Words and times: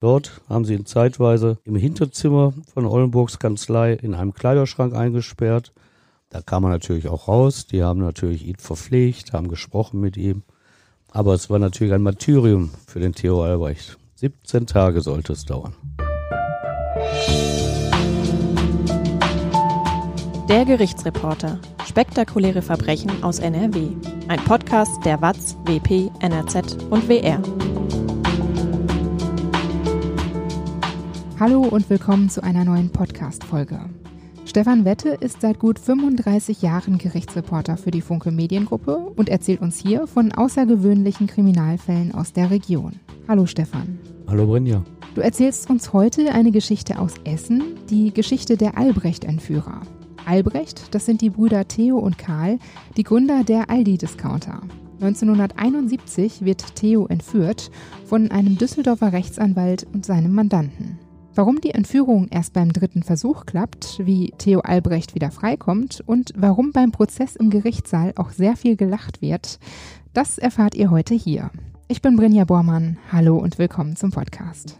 Dort 0.00 0.40
haben 0.48 0.64
sie 0.64 0.72
ihn 0.72 0.86
zeitweise 0.86 1.58
im 1.64 1.76
Hinterzimmer 1.76 2.54
von 2.72 2.86
Ollenburgs 2.86 3.38
Kanzlei 3.38 3.92
in 3.92 4.14
einem 4.14 4.32
Kleiderschrank 4.32 4.94
eingesperrt. 4.94 5.72
Da 6.30 6.40
kam 6.40 6.64
er 6.64 6.70
natürlich 6.70 7.08
auch 7.08 7.28
raus. 7.28 7.66
Die 7.66 7.82
haben 7.82 8.00
natürlich 8.00 8.46
ihn 8.46 8.56
verpflegt, 8.56 9.34
haben 9.34 9.48
gesprochen 9.48 10.00
mit 10.00 10.16
ihm. 10.16 10.42
Aber 11.10 11.34
es 11.34 11.50
war 11.50 11.58
natürlich 11.58 11.92
ein 11.92 12.02
Martyrium 12.02 12.70
für 12.86 13.00
den 13.00 13.12
Theo 13.12 13.42
Albrecht. 13.42 13.98
17 14.14 14.66
Tage 14.66 15.02
sollte 15.02 15.34
es 15.34 15.44
dauern. 15.44 15.74
Der 20.48 20.64
Gerichtsreporter. 20.64 21.58
Spektakuläre 21.86 22.62
Verbrechen 22.62 23.22
aus 23.22 23.38
NRW. 23.38 23.88
Ein 24.28 24.42
Podcast 24.44 25.04
der 25.04 25.20
WAZ, 25.20 25.56
WP, 25.66 26.10
NRZ 26.20 26.84
und 26.88 27.06
WR. 27.08 27.42
Hallo 31.40 31.62
und 31.62 31.88
willkommen 31.88 32.28
zu 32.28 32.42
einer 32.42 32.66
neuen 32.66 32.90
Podcast-Folge. 32.90 33.80
Stefan 34.44 34.84
Wette 34.84 35.08
ist 35.08 35.40
seit 35.40 35.58
gut 35.58 35.78
35 35.78 36.60
Jahren 36.60 36.98
Gerichtsreporter 36.98 37.78
für 37.78 37.90
die 37.90 38.02
Funke 38.02 38.30
Mediengruppe 38.30 38.96
und 39.16 39.30
erzählt 39.30 39.62
uns 39.62 39.78
hier 39.78 40.06
von 40.06 40.32
außergewöhnlichen 40.32 41.26
Kriminalfällen 41.26 42.14
aus 42.14 42.34
der 42.34 42.50
Region. 42.50 43.00
Hallo 43.26 43.46
Stefan. 43.46 43.98
Hallo 44.26 44.46
Brinja. 44.48 44.84
Du 45.14 45.22
erzählst 45.22 45.70
uns 45.70 45.94
heute 45.94 46.30
eine 46.30 46.50
Geschichte 46.50 46.98
aus 46.98 47.14
Essen, 47.24 47.62
die 47.88 48.12
Geschichte 48.12 48.58
der 48.58 48.76
Albrecht-Entführer. 48.76 49.80
Albrecht, 50.26 50.94
das 50.94 51.06
sind 51.06 51.22
die 51.22 51.30
Brüder 51.30 51.66
Theo 51.66 51.96
und 51.96 52.18
Karl, 52.18 52.58
die 52.98 53.02
Gründer 53.02 53.44
der 53.44 53.70
Aldi-Discounter. 53.70 54.60
1971 55.00 56.44
wird 56.44 56.76
Theo 56.76 57.06
entführt 57.06 57.70
von 58.04 58.30
einem 58.30 58.58
Düsseldorfer 58.58 59.14
Rechtsanwalt 59.14 59.86
und 59.94 60.04
seinem 60.04 60.34
Mandanten. 60.34 60.98
Warum 61.34 61.60
die 61.60 61.70
Entführung 61.70 62.26
erst 62.28 62.54
beim 62.54 62.72
dritten 62.72 63.04
Versuch 63.04 63.46
klappt, 63.46 64.00
wie 64.04 64.34
Theo 64.38 64.60
Albrecht 64.60 65.14
wieder 65.14 65.30
freikommt 65.30 66.02
und 66.04 66.32
warum 66.36 66.72
beim 66.72 66.90
Prozess 66.90 67.36
im 67.36 67.50
Gerichtssaal 67.50 68.12
auch 68.16 68.30
sehr 68.30 68.56
viel 68.56 68.76
gelacht 68.76 69.22
wird, 69.22 69.60
das 70.12 70.38
erfahrt 70.38 70.74
ihr 70.74 70.90
heute 70.90 71.14
hier. 71.14 71.50
Ich 71.86 72.02
bin 72.02 72.16
Brinja 72.16 72.44
Bormann. 72.44 72.98
Hallo 73.12 73.36
und 73.38 73.58
willkommen 73.58 73.94
zum 73.94 74.10
Podcast. 74.10 74.76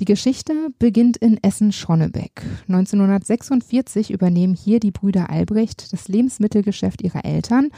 Die 0.00 0.04
Geschichte 0.04 0.68
beginnt 0.78 1.16
in 1.16 1.42
Essen-Schonnebeck. 1.42 2.42
1946 2.68 4.10
übernehmen 4.10 4.54
hier 4.54 4.80
die 4.80 4.90
Brüder 4.90 5.30
Albrecht 5.30 5.94
das 5.94 6.08
Lebensmittelgeschäft 6.08 7.00
ihrer 7.00 7.24
Eltern 7.24 7.70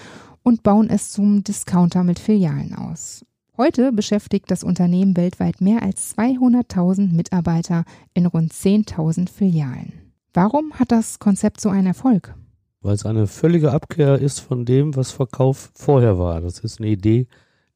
und 0.42 0.64
bauen 0.64 0.90
es 0.90 1.12
zum 1.12 1.44
Discounter 1.44 2.02
mit 2.02 2.18
Filialen 2.18 2.74
aus. 2.74 3.24
Heute 3.56 3.92
beschäftigt 3.92 4.50
das 4.50 4.64
Unternehmen 4.64 5.16
weltweit 5.16 5.60
mehr 5.60 5.84
als 5.84 6.16
200.000 6.18 7.14
Mitarbeiter 7.14 7.84
in 8.12 8.26
rund 8.26 8.52
10.000 8.52 9.30
Filialen. 9.30 9.92
Warum 10.32 10.72
hat 10.72 10.90
das 10.90 11.20
Konzept 11.20 11.60
so 11.60 11.68
einen 11.68 11.86
Erfolg? 11.86 12.34
Weil 12.80 12.94
es 12.94 13.06
eine 13.06 13.28
völlige 13.28 13.70
Abkehr 13.70 14.18
ist 14.18 14.40
von 14.40 14.64
dem, 14.64 14.96
was 14.96 15.12
Verkauf 15.12 15.70
vorher 15.76 16.18
war. 16.18 16.40
Das 16.40 16.58
ist 16.58 16.80
eine 16.80 16.88
Idee, 16.88 17.28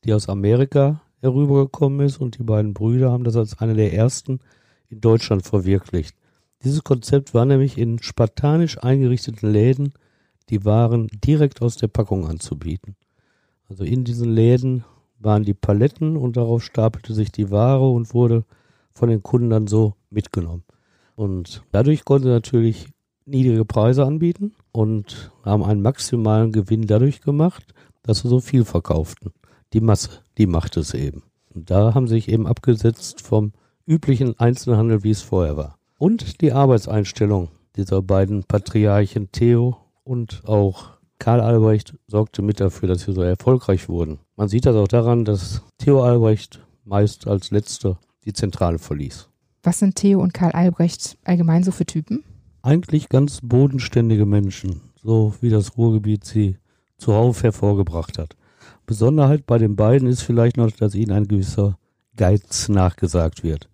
die 0.04 0.12
aus 0.12 0.28
Amerika 0.28 1.00
herübergekommen 1.20 2.04
ist 2.04 2.20
und 2.20 2.38
die 2.38 2.42
beiden 2.42 2.74
Brüder 2.74 3.12
haben 3.12 3.22
das 3.22 3.36
als 3.36 3.60
eine 3.60 3.74
der 3.74 3.94
ersten 3.94 4.40
in 4.88 5.00
Deutschland 5.00 5.44
verwirklicht. 5.46 6.16
Dieses 6.64 6.82
Konzept 6.82 7.34
war 7.34 7.44
nämlich 7.44 7.78
in 7.78 8.02
spartanisch 8.02 8.82
eingerichteten 8.82 9.48
Läden 9.48 9.92
die 10.48 10.64
Waren 10.64 11.06
direkt 11.24 11.62
aus 11.62 11.76
der 11.76 11.86
Packung 11.86 12.26
anzubieten. 12.26 12.96
Also 13.68 13.84
in 13.84 14.02
diesen 14.02 14.28
Läden 14.28 14.84
waren 15.18 15.44
die 15.44 15.54
Paletten 15.54 16.16
und 16.16 16.36
darauf 16.36 16.62
stapelte 16.62 17.14
sich 17.14 17.32
die 17.32 17.50
Ware 17.50 17.90
und 17.90 18.14
wurde 18.14 18.44
von 18.92 19.08
den 19.08 19.22
Kunden 19.22 19.50
dann 19.50 19.66
so 19.66 19.94
mitgenommen. 20.10 20.64
Und 21.16 21.62
dadurch 21.72 22.04
konnten 22.04 22.28
sie 22.28 22.32
natürlich 22.32 22.86
niedrige 23.26 23.64
Preise 23.64 24.04
anbieten 24.04 24.54
und 24.72 25.32
haben 25.44 25.64
einen 25.64 25.82
maximalen 25.82 26.52
Gewinn 26.52 26.86
dadurch 26.86 27.20
gemacht, 27.20 27.74
dass 28.02 28.20
sie 28.20 28.28
so 28.28 28.40
viel 28.40 28.64
verkauften. 28.64 29.32
Die 29.72 29.80
Masse, 29.80 30.10
die 30.38 30.46
machte 30.46 30.80
es 30.80 30.94
eben. 30.94 31.24
Und 31.54 31.70
da 31.70 31.94
haben 31.94 32.06
sie 32.06 32.14
sich 32.14 32.28
eben 32.28 32.46
abgesetzt 32.46 33.20
vom 33.20 33.52
üblichen 33.86 34.38
Einzelhandel, 34.38 35.02
wie 35.02 35.10
es 35.10 35.22
vorher 35.22 35.56
war. 35.56 35.78
Und 35.98 36.40
die 36.40 36.52
Arbeitseinstellung 36.52 37.48
dieser 37.76 38.02
beiden 38.02 38.44
Patriarchen 38.44 39.30
Theo 39.32 39.76
und 40.04 40.42
auch 40.46 40.97
Karl 41.18 41.40
Albrecht 41.40 41.94
sorgte 42.06 42.42
mit 42.42 42.60
dafür, 42.60 42.88
dass 42.88 43.02
sie 43.02 43.12
so 43.12 43.22
erfolgreich 43.22 43.88
wurden. 43.88 44.18
Man 44.36 44.48
sieht 44.48 44.66
das 44.66 44.76
auch 44.76 44.88
daran, 44.88 45.24
dass 45.24 45.62
Theo 45.78 46.02
Albrecht 46.02 46.60
meist 46.84 47.26
als 47.26 47.50
letzter 47.50 47.98
die 48.24 48.32
Zentrale 48.32 48.78
verließ. 48.78 49.28
Was 49.62 49.80
sind 49.80 49.96
Theo 49.96 50.20
und 50.20 50.32
Karl 50.32 50.52
Albrecht 50.52 51.18
allgemein 51.24 51.64
so 51.64 51.72
für 51.72 51.86
Typen? 51.86 52.24
Eigentlich 52.62 53.08
ganz 53.08 53.40
bodenständige 53.42 54.26
Menschen, 54.26 54.80
so 55.02 55.34
wie 55.40 55.50
das 55.50 55.76
Ruhrgebiet 55.76 56.24
sie 56.24 56.56
zuhauf 56.98 57.42
hervorgebracht 57.42 58.18
hat. 58.18 58.36
Besonderheit 58.86 59.46
bei 59.46 59.58
den 59.58 59.76
beiden 59.76 60.08
ist 60.08 60.22
vielleicht 60.22 60.56
noch, 60.56 60.70
dass 60.70 60.94
ihnen 60.94 61.12
ein 61.12 61.28
gewisser 61.28 61.78
Geiz 62.16 62.68
nachgesagt 62.68 63.42
wird. 63.42 63.68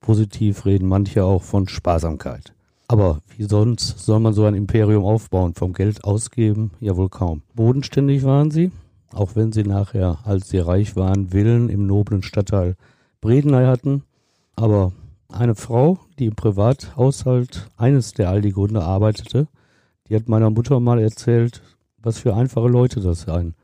Positiv 0.00 0.66
reden 0.66 0.86
manche 0.86 1.24
auch 1.24 1.42
von 1.42 1.68
Sparsamkeit. 1.68 2.52
Aber 2.90 3.20
wie 3.36 3.44
sonst 3.44 3.98
soll 3.98 4.18
man 4.18 4.32
so 4.32 4.46
ein 4.46 4.54
Imperium 4.54 5.04
aufbauen? 5.04 5.54
Vom 5.54 5.74
Geld 5.74 6.04
ausgeben? 6.04 6.70
Ja 6.80 6.96
wohl 6.96 7.10
kaum. 7.10 7.42
Bodenständig 7.54 8.24
waren 8.24 8.50
sie, 8.50 8.72
auch 9.12 9.36
wenn 9.36 9.52
sie 9.52 9.62
nachher, 9.62 10.20
als 10.24 10.48
sie 10.48 10.58
reich 10.58 10.96
waren, 10.96 11.28
Villen 11.28 11.68
im 11.68 11.86
noblen 11.86 12.22
Stadtteil 12.22 12.76
Bredeney 13.20 13.66
hatten. 13.66 14.04
Aber 14.56 14.92
eine 15.28 15.54
Frau, 15.54 15.98
die 16.18 16.26
im 16.26 16.34
Privathaushalt 16.34 17.68
eines 17.76 18.14
der 18.14 18.30
Aldi-Gründer 18.30 18.82
arbeitete, 18.82 19.48
die 20.08 20.16
hat 20.16 20.30
meiner 20.30 20.48
Mutter 20.48 20.80
mal 20.80 20.98
erzählt, 20.98 21.60
was 21.98 22.18
für 22.18 22.34
einfache 22.34 22.68
Leute 22.68 23.00
das 23.00 23.22
seien. 23.22 23.54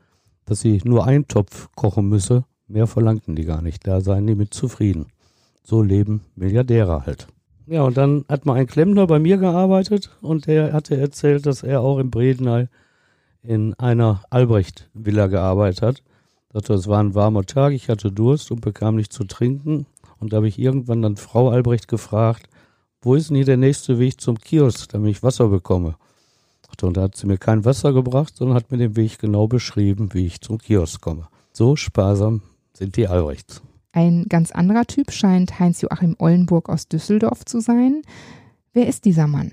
Dass 0.45 0.61
sie 0.61 0.83
nur 0.84 1.07
einen 1.07 1.27
Topf 1.29 1.71
kochen 1.75 2.11
müsse, 2.11 2.45
mehr 2.69 2.87
verlangten 2.87 3.37
die 3.37 3.47
gar 3.47 3.63
nicht. 3.63 3.87
Da 3.87 4.03
seien 4.03 4.27
die 4.27 4.34
mit 4.34 4.53
zufrieden. 4.53 5.07
So 5.63 5.81
leben 5.81 6.21
Milliardäre 6.37 7.07
halt. 7.07 7.27
Ja, 7.67 7.83
und 7.83 7.97
dann 7.97 8.25
hat 8.29 8.45
mal 8.45 8.55
ein 8.55 8.67
Klempner 8.67 9.07
bei 9.07 9.19
mir 9.19 9.39
gearbeitet 9.39 10.11
und 10.21 10.47
der 10.47 10.73
hatte 10.73 10.97
erzählt, 10.97 11.47
dass 11.47 11.63
er 11.63 11.81
auch 11.81 11.99
in 11.99 12.11
Bredeney 12.11 12.69
in 13.43 13.75
einer 13.75 14.23
Albrecht-Villa 14.31 15.29
gearbeitet 15.29 15.83
hat. 15.83 16.03
Sagte, 16.53 16.75
es 16.75 16.89
war 16.89 17.03
ein 17.03 17.15
warmer 17.15 17.45
Tag, 17.45 17.73
ich 17.73 17.89
hatte 17.89 18.13
Durst 18.13 18.51
und 18.51 18.61
bekam 18.61 18.97
nichts 18.97 19.17
zu 19.17 19.25
trinken. 19.25 19.87
Und 20.19 20.33
da 20.33 20.39
habe 20.39 20.49
ich 20.49 20.59
irgendwann 20.59 21.03
dann 21.03 21.17
Frau 21.17 21.49
Albrecht 21.49 21.89
gefragt, 21.89 22.49
wo 23.01 23.15
ist 23.15 23.29
denn 23.29 23.37
hier 23.37 23.45
der 23.45 23.57
nächste 23.57 23.99
Weg 23.99 24.21
zum 24.21 24.39
Kiosk, 24.39 24.91
damit 24.91 25.11
ich 25.11 25.23
Wasser 25.23 25.49
bekomme? 25.49 25.97
Und 26.83 26.97
da 26.97 27.03
hat 27.03 27.17
sie 27.17 27.27
mir 27.27 27.39
kein 27.39 27.65
Wasser 27.65 27.93
gebracht, 27.93 28.37
sondern 28.37 28.57
hat 28.57 28.71
mir 28.71 28.79
den 28.79 28.97
Weg 28.97 29.19
genau 29.19 29.47
beschrieben, 29.47 30.13
wie 30.13 30.27
ich 30.27 30.41
zum 30.41 30.59
Kiosk 30.59 31.01
komme. 31.01 31.29
So 31.53 31.77
sparsam 31.77 32.43
sind 32.73 32.97
die 32.97 33.07
Albrechts. 33.07 33.63
Ein 33.94 34.25
ganz 34.28 34.50
anderer 34.50 34.87
Typ 34.87 35.12
scheint 35.12 35.60
Heinz-Joachim 35.60 36.16
Ollenburg 36.19 36.69
aus 36.69 36.88
Düsseldorf 36.88 37.44
zu 37.44 37.60
sein. 37.60 38.03
Wer 38.72 38.88
ist 38.88 39.05
dieser 39.05 39.28
Mann? 39.28 39.53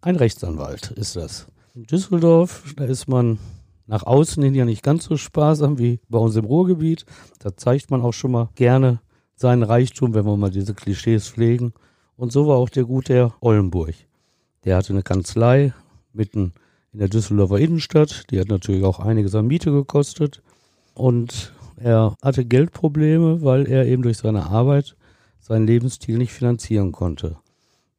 Ein 0.00 0.16
Rechtsanwalt 0.16 0.92
ist 0.92 1.14
das. 1.14 1.46
In 1.74 1.84
Düsseldorf, 1.84 2.72
da 2.74 2.84
ist 2.84 3.06
man 3.06 3.38
nach 3.86 4.04
außen 4.04 4.42
hin 4.42 4.54
ja 4.54 4.64
nicht 4.64 4.82
ganz 4.82 5.04
so 5.04 5.18
sparsam 5.18 5.78
wie 5.78 6.00
bei 6.08 6.18
uns 6.18 6.36
im 6.36 6.46
Ruhrgebiet. 6.46 7.04
Da 7.40 7.54
zeigt 7.54 7.90
man 7.90 8.00
auch 8.00 8.14
schon 8.14 8.30
mal 8.30 8.48
gerne 8.54 9.02
seinen 9.34 9.62
Reichtum, 9.62 10.14
wenn 10.14 10.24
wir 10.24 10.38
mal 10.38 10.50
diese 10.50 10.72
Klischees 10.72 11.28
pflegen. 11.28 11.74
Und 12.16 12.32
so 12.32 12.46
war 12.46 12.56
auch 12.56 12.70
der 12.70 12.84
gute 12.84 13.12
Herr 13.12 13.34
Ollenburg. 13.40 13.94
Der 14.64 14.78
hatte 14.78 14.94
eine 14.94 15.02
Kanzlei 15.02 15.74
mitten 16.14 16.54
in 16.94 17.00
der 17.00 17.08
Düsseldorfer 17.08 17.58
Innenstadt. 17.58 18.24
Die 18.30 18.40
hat 18.40 18.48
natürlich 18.48 18.84
auch 18.84 19.00
einiges 19.00 19.34
an 19.34 19.48
Miete 19.48 19.70
gekostet. 19.70 20.40
Und 20.94 21.52
er 21.82 22.14
hatte 22.22 22.44
Geldprobleme, 22.44 23.42
weil 23.42 23.66
er 23.66 23.86
eben 23.86 24.02
durch 24.02 24.18
seine 24.18 24.44
Arbeit 24.44 24.96
seinen 25.40 25.66
Lebensstil 25.66 26.18
nicht 26.18 26.32
finanzieren 26.32 26.92
konnte. 26.92 27.36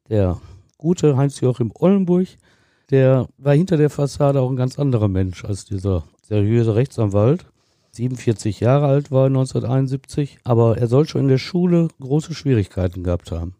Der 0.08 0.40
gute 0.78 1.16
Heinz-Joachim 1.16 1.72
Ollenburg, 1.78 2.28
der 2.90 3.28
war 3.38 3.54
hinter 3.54 3.76
der 3.76 3.90
Fassade 3.90 4.40
auch 4.40 4.50
ein 4.50 4.56
ganz 4.56 4.78
anderer 4.78 5.08
Mensch 5.08 5.44
als 5.44 5.64
dieser 5.64 6.04
seriöse 6.22 6.74
Rechtsanwalt. 6.74 7.46
47 7.92 8.60
Jahre 8.60 8.86
alt 8.86 9.10
war 9.10 9.26
1971, 9.26 10.38
aber 10.44 10.78
er 10.78 10.88
soll 10.88 11.06
schon 11.06 11.22
in 11.22 11.28
der 11.28 11.38
Schule 11.38 11.88
große 12.00 12.34
Schwierigkeiten 12.34 13.04
gehabt 13.04 13.30
haben. 13.30 13.54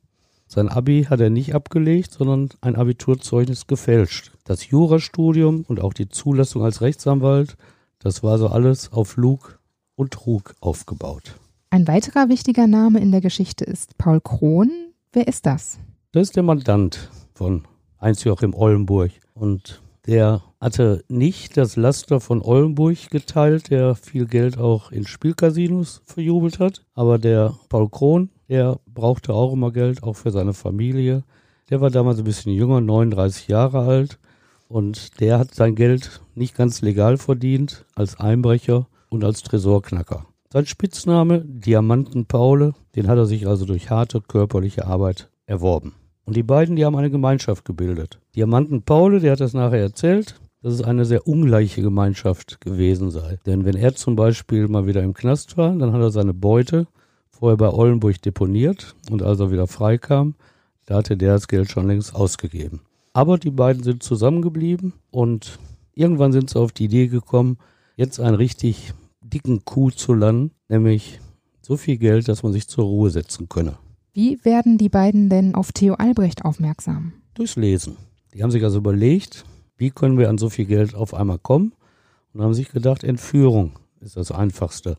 Sein 0.47 0.69
Abi 0.69 1.07
hat 1.09 1.21
er 1.21 1.31
nicht 1.31 1.55
abgelegt, 1.55 2.13
sondern 2.13 2.51
ein 2.61 2.77
Abiturzeugnis 2.77 3.67
gefälscht. 3.67 4.33
Das 4.45 4.69
Jurastudium 4.69 5.65
und 5.69 5.81
auch 5.81 5.95
die 5.95 6.09
Zulassung 6.09 6.63
als 6.63 6.81
Rechtsanwalt, 6.81 7.57
das 7.99 8.23
war 8.23 8.39
so 8.39 8.49
alles 8.49 8.93
auf 8.93 9.17
Lug 9.17 9.59
und 9.97 10.13
Trug 10.13 10.55
aufgebaut. 10.61 11.37
Ein 11.71 11.89
weiterer 11.89 12.29
wichtiger 12.29 12.67
Name 12.67 13.01
in 13.01 13.11
der 13.11 13.21
Geschichte 13.21 13.65
ist 13.65 13.99
Paul 13.99 14.21
Krohn. 14.21 14.71
Wer 15.13 15.27
ist 15.27 15.47
das? 15.47 15.79
Das 16.13 16.29
ist 16.29 16.37
der 16.37 16.43
Mandant 16.45 17.11
von 17.35 17.65
Heinz-Joachim 18.01 18.55
Ollenburg. 18.55 19.11
Und 19.35 19.81
Der 20.07 20.43
hatte 20.61 21.03
nicht 21.09 21.57
das 21.57 21.77
Laster 21.77 22.21
von 22.21 22.43
Ollenburg 22.43 23.11
geteilt, 23.11 23.71
der 23.71 23.95
viel 23.95 24.27
Geld 24.27 24.59
auch 24.59 24.93
in 24.93 25.07
Spielcasinos 25.07 26.03
verjubelt 26.05 26.59
hat. 26.59 26.85
Aber 26.95 27.19
der 27.19 27.55
Paul 27.69 27.89
Krohn, 27.89 28.31
der 28.49 28.79
brauchte 28.87 29.33
auch 29.33 29.53
immer 29.53 29.73
Geld, 29.73 30.03
auch 30.03 30.15
für 30.15 30.31
seine 30.31 30.53
Familie. 30.53 31.25
Der 31.71 31.81
war 31.81 31.91
damals 31.91 32.19
ein 32.19 32.25
bisschen 32.25 32.53
jünger, 32.53 32.81
39 32.81 33.49
Jahre 33.49 33.81
alt. 33.81 34.19
Und 34.69 35.21
der 35.21 35.39
hat 35.39 35.55
sein 35.55 35.75
Geld 35.75 36.21
nicht 36.35 36.55
ganz 36.55 36.83
legal 36.83 37.17
verdient 37.17 37.85
als 37.95 38.21
Einbrecher 38.21 38.87
und 39.15 39.25
als 39.25 39.43
Tresorknacker. 39.43 40.27
Sein 40.53 40.67
Spitzname 40.67 41.41
Diamanten 41.41 42.27
Paule, 42.27 42.75
den 42.97 43.09
hat 43.09 43.17
er 43.17 43.27
sich 43.27 43.47
also 43.47 43.65
durch 43.65 43.91
harte 43.91 44.21
körperliche 44.21 44.87
Arbeit 44.87 45.31
erworben. 45.47 45.95
Und 46.27 46.37
die 46.37 46.43
beiden, 46.43 46.77
die 46.77 46.85
haben 46.85 46.97
eine 46.97 47.11
Gemeinschaft 47.11 47.65
gebildet. 47.65 48.19
Diamanten 48.35 48.83
Paule, 48.83 49.21
der 49.21 49.33
hat 49.33 49.41
das 49.41 49.55
nachher 49.55 49.81
erzählt, 49.81 50.41
dass 50.63 50.75
es 50.75 50.83
eine 50.83 51.05
sehr 51.05 51.27
ungleiche 51.29 51.83
Gemeinschaft 51.83 52.61
gewesen 52.61 53.11
sei. 53.11 53.39
Denn 53.47 53.65
wenn 53.65 53.77
er 53.77 53.95
zum 53.95 54.17
Beispiel 54.17 54.67
mal 54.67 54.87
wieder 54.87 55.03
im 55.03 55.15
Knast 55.15 55.57
war, 55.57 55.75
dann 55.75 55.93
hat 55.93 56.01
er 56.01 56.11
seine 56.11 56.35
Beute 56.35 56.87
vorher 57.31 57.57
bei 57.57 57.69
Ollenburg 57.69 58.21
deponiert 58.23 58.95
und 59.11 59.23
als 59.23 59.41
er 59.41 59.53
wieder 59.53 59.67
freikam, 59.67 60.35
da 60.87 60.97
hatte 60.97 61.17
der 61.17 61.35
das 61.35 61.49
Geld 61.49 61.71
schon 61.71 61.87
längst 61.87 62.15
ausgegeben. 62.15 62.81
Aber 63.13 63.39
die 63.39 63.51
beiden 63.51 63.83
sind 63.83 64.03
zusammengeblieben 64.03 64.95
und 65.11 65.59
irgendwann 65.95 66.33
sind 66.33 66.51
sie 66.51 66.59
auf 66.59 66.73
die 66.73 66.85
Idee 66.85 67.09
gekommen, 67.09 67.59
jetzt 67.97 68.19
einen 68.19 68.35
richtig 68.35 68.95
dicken 69.35 69.65
Coup 69.65 69.93
zu 69.97 70.15
landen, 70.15 70.53
nämlich 70.69 71.21
so 71.61 71.77
viel 71.77 71.99
Geld, 71.99 72.29
dass 72.29 72.43
man 72.43 72.53
sich 72.53 72.69
zur 72.69 72.85
Ruhe 72.85 73.11
setzen 73.11 73.49
könne. 73.49 73.77
Wie 74.13 74.45
werden 74.45 74.79
die 74.79 74.89
beiden 74.89 75.29
denn 75.29 75.55
auf 75.55 75.73
Theo 75.73 75.95
Albrecht 75.95 76.45
aufmerksam? 76.45 77.15
Durchs 77.35 77.57
Lesen. 77.57 77.97
Die 78.33 78.43
haben 78.43 78.53
sich 78.53 78.63
also 78.63 78.79
überlegt, 78.79 79.45
wie 79.77 79.91
können 79.91 80.19
wir 80.19 80.29
an 80.29 80.39
so 80.39 80.51
viel 80.51 80.67
Geld 80.67 80.95
auf 80.95 81.15
einmal 81.15 81.39
kommen 81.39 81.73
und 82.33 82.43
haben 82.43 82.55
sich 82.55 82.71
gedacht, 82.71 83.03
Entführung 83.03 83.73
ist 84.01 84.17
das 84.17 84.31
Einfachste. 84.31 84.97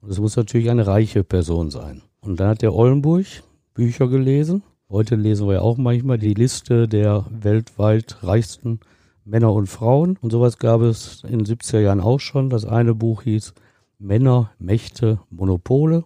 Und 0.00 0.10
es 0.10 0.18
muss 0.18 0.36
natürlich 0.36 0.70
eine 0.70 0.86
reiche 0.86 1.22
Person 1.22 1.70
sein. 1.70 2.02
Und 2.20 2.40
dann 2.40 2.48
hat 2.48 2.62
der 2.62 2.74
Ollenburg 2.74 3.26
Bücher 3.74 4.08
gelesen. 4.08 4.62
Heute 4.88 5.14
lesen 5.14 5.46
wir 5.46 5.54
ja 5.54 5.60
auch 5.60 5.76
manchmal 5.76 6.18
die 6.18 6.34
Liste 6.34 6.88
der 6.88 7.26
weltweit 7.30 8.22
reichsten 8.22 8.80
Männer 9.24 9.52
und 9.52 9.68
Frauen. 9.68 10.16
Und 10.20 10.30
sowas 10.30 10.58
gab 10.58 10.80
es 10.80 11.22
in 11.24 11.38
den 11.38 11.46
70er 11.46 11.80
Jahren 11.80 12.00
auch 12.00 12.20
schon. 12.20 12.50
Das 12.50 12.64
eine 12.64 12.94
Buch 12.94 13.22
hieß 13.22 13.54
Männer, 13.98 14.50
Mächte, 14.58 15.20
Monopole. 15.30 16.04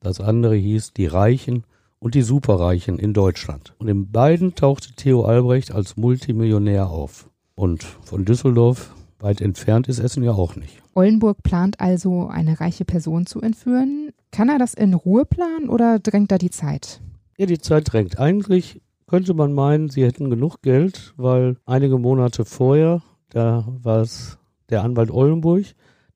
Das 0.00 0.20
andere 0.20 0.56
hieß 0.56 0.92
Die 0.92 1.06
Reichen 1.06 1.64
und 1.98 2.14
die 2.14 2.22
Superreichen 2.22 2.98
in 2.98 3.14
Deutschland. 3.14 3.74
Und 3.78 3.88
in 3.88 4.10
beiden 4.10 4.54
tauchte 4.54 4.94
Theo 4.94 5.22
Albrecht 5.22 5.72
als 5.72 5.96
Multimillionär 5.96 6.88
auf. 6.88 7.30
Und 7.54 7.82
von 7.82 8.24
Düsseldorf 8.24 8.94
weit 9.18 9.40
entfernt 9.40 9.88
ist 9.88 9.98
Essen 9.98 10.22
ja 10.22 10.32
auch 10.32 10.56
nicht. 10.56 10.82
Ollenburg 10.94 11.42
plant 11.42 11.80
also, 11.80 12.26
eine 12.28 12.60
reiche 12.60 12.84
Person 12.84 13.26
zu 13.26 13.40
entführen. 13.40 14.10
Kann 14.32 14.48
er 14.48 14.58
das 14.58 14.74
in 14.74 14.94
Ruhe 14.94 15.24
planen 15.24 15.68
oder 15.68 15.98
drängt 15.98 16.30
da 16.32 16.38
die 16.38 16.50
Zeit? 16.50 17.00
Ja, 17.38 17.46
die 17.46 17.58
Zeit 17.58 17.92
drängt. 17.92 18.18
Eigentlich 18.18 18.80
könnte 19.06 19.34
man 19.34 19.52
meinen, 19.52 19.88
sie 19.88 20.04
hätten 20.04 20.30
genug 20.30 20.62
Geld, 20.62 21.14
weil 21.16 21.56
einige 21.66 21.98
Monate 21.98 22.44
vorher, 22.44 23.02
da 23.30 23.66
war 23.82 24.02
es 24.02 24.38
der 24.68 24.82
Anwalt 24.82 25.10
Ollenburg, 25.10 25.64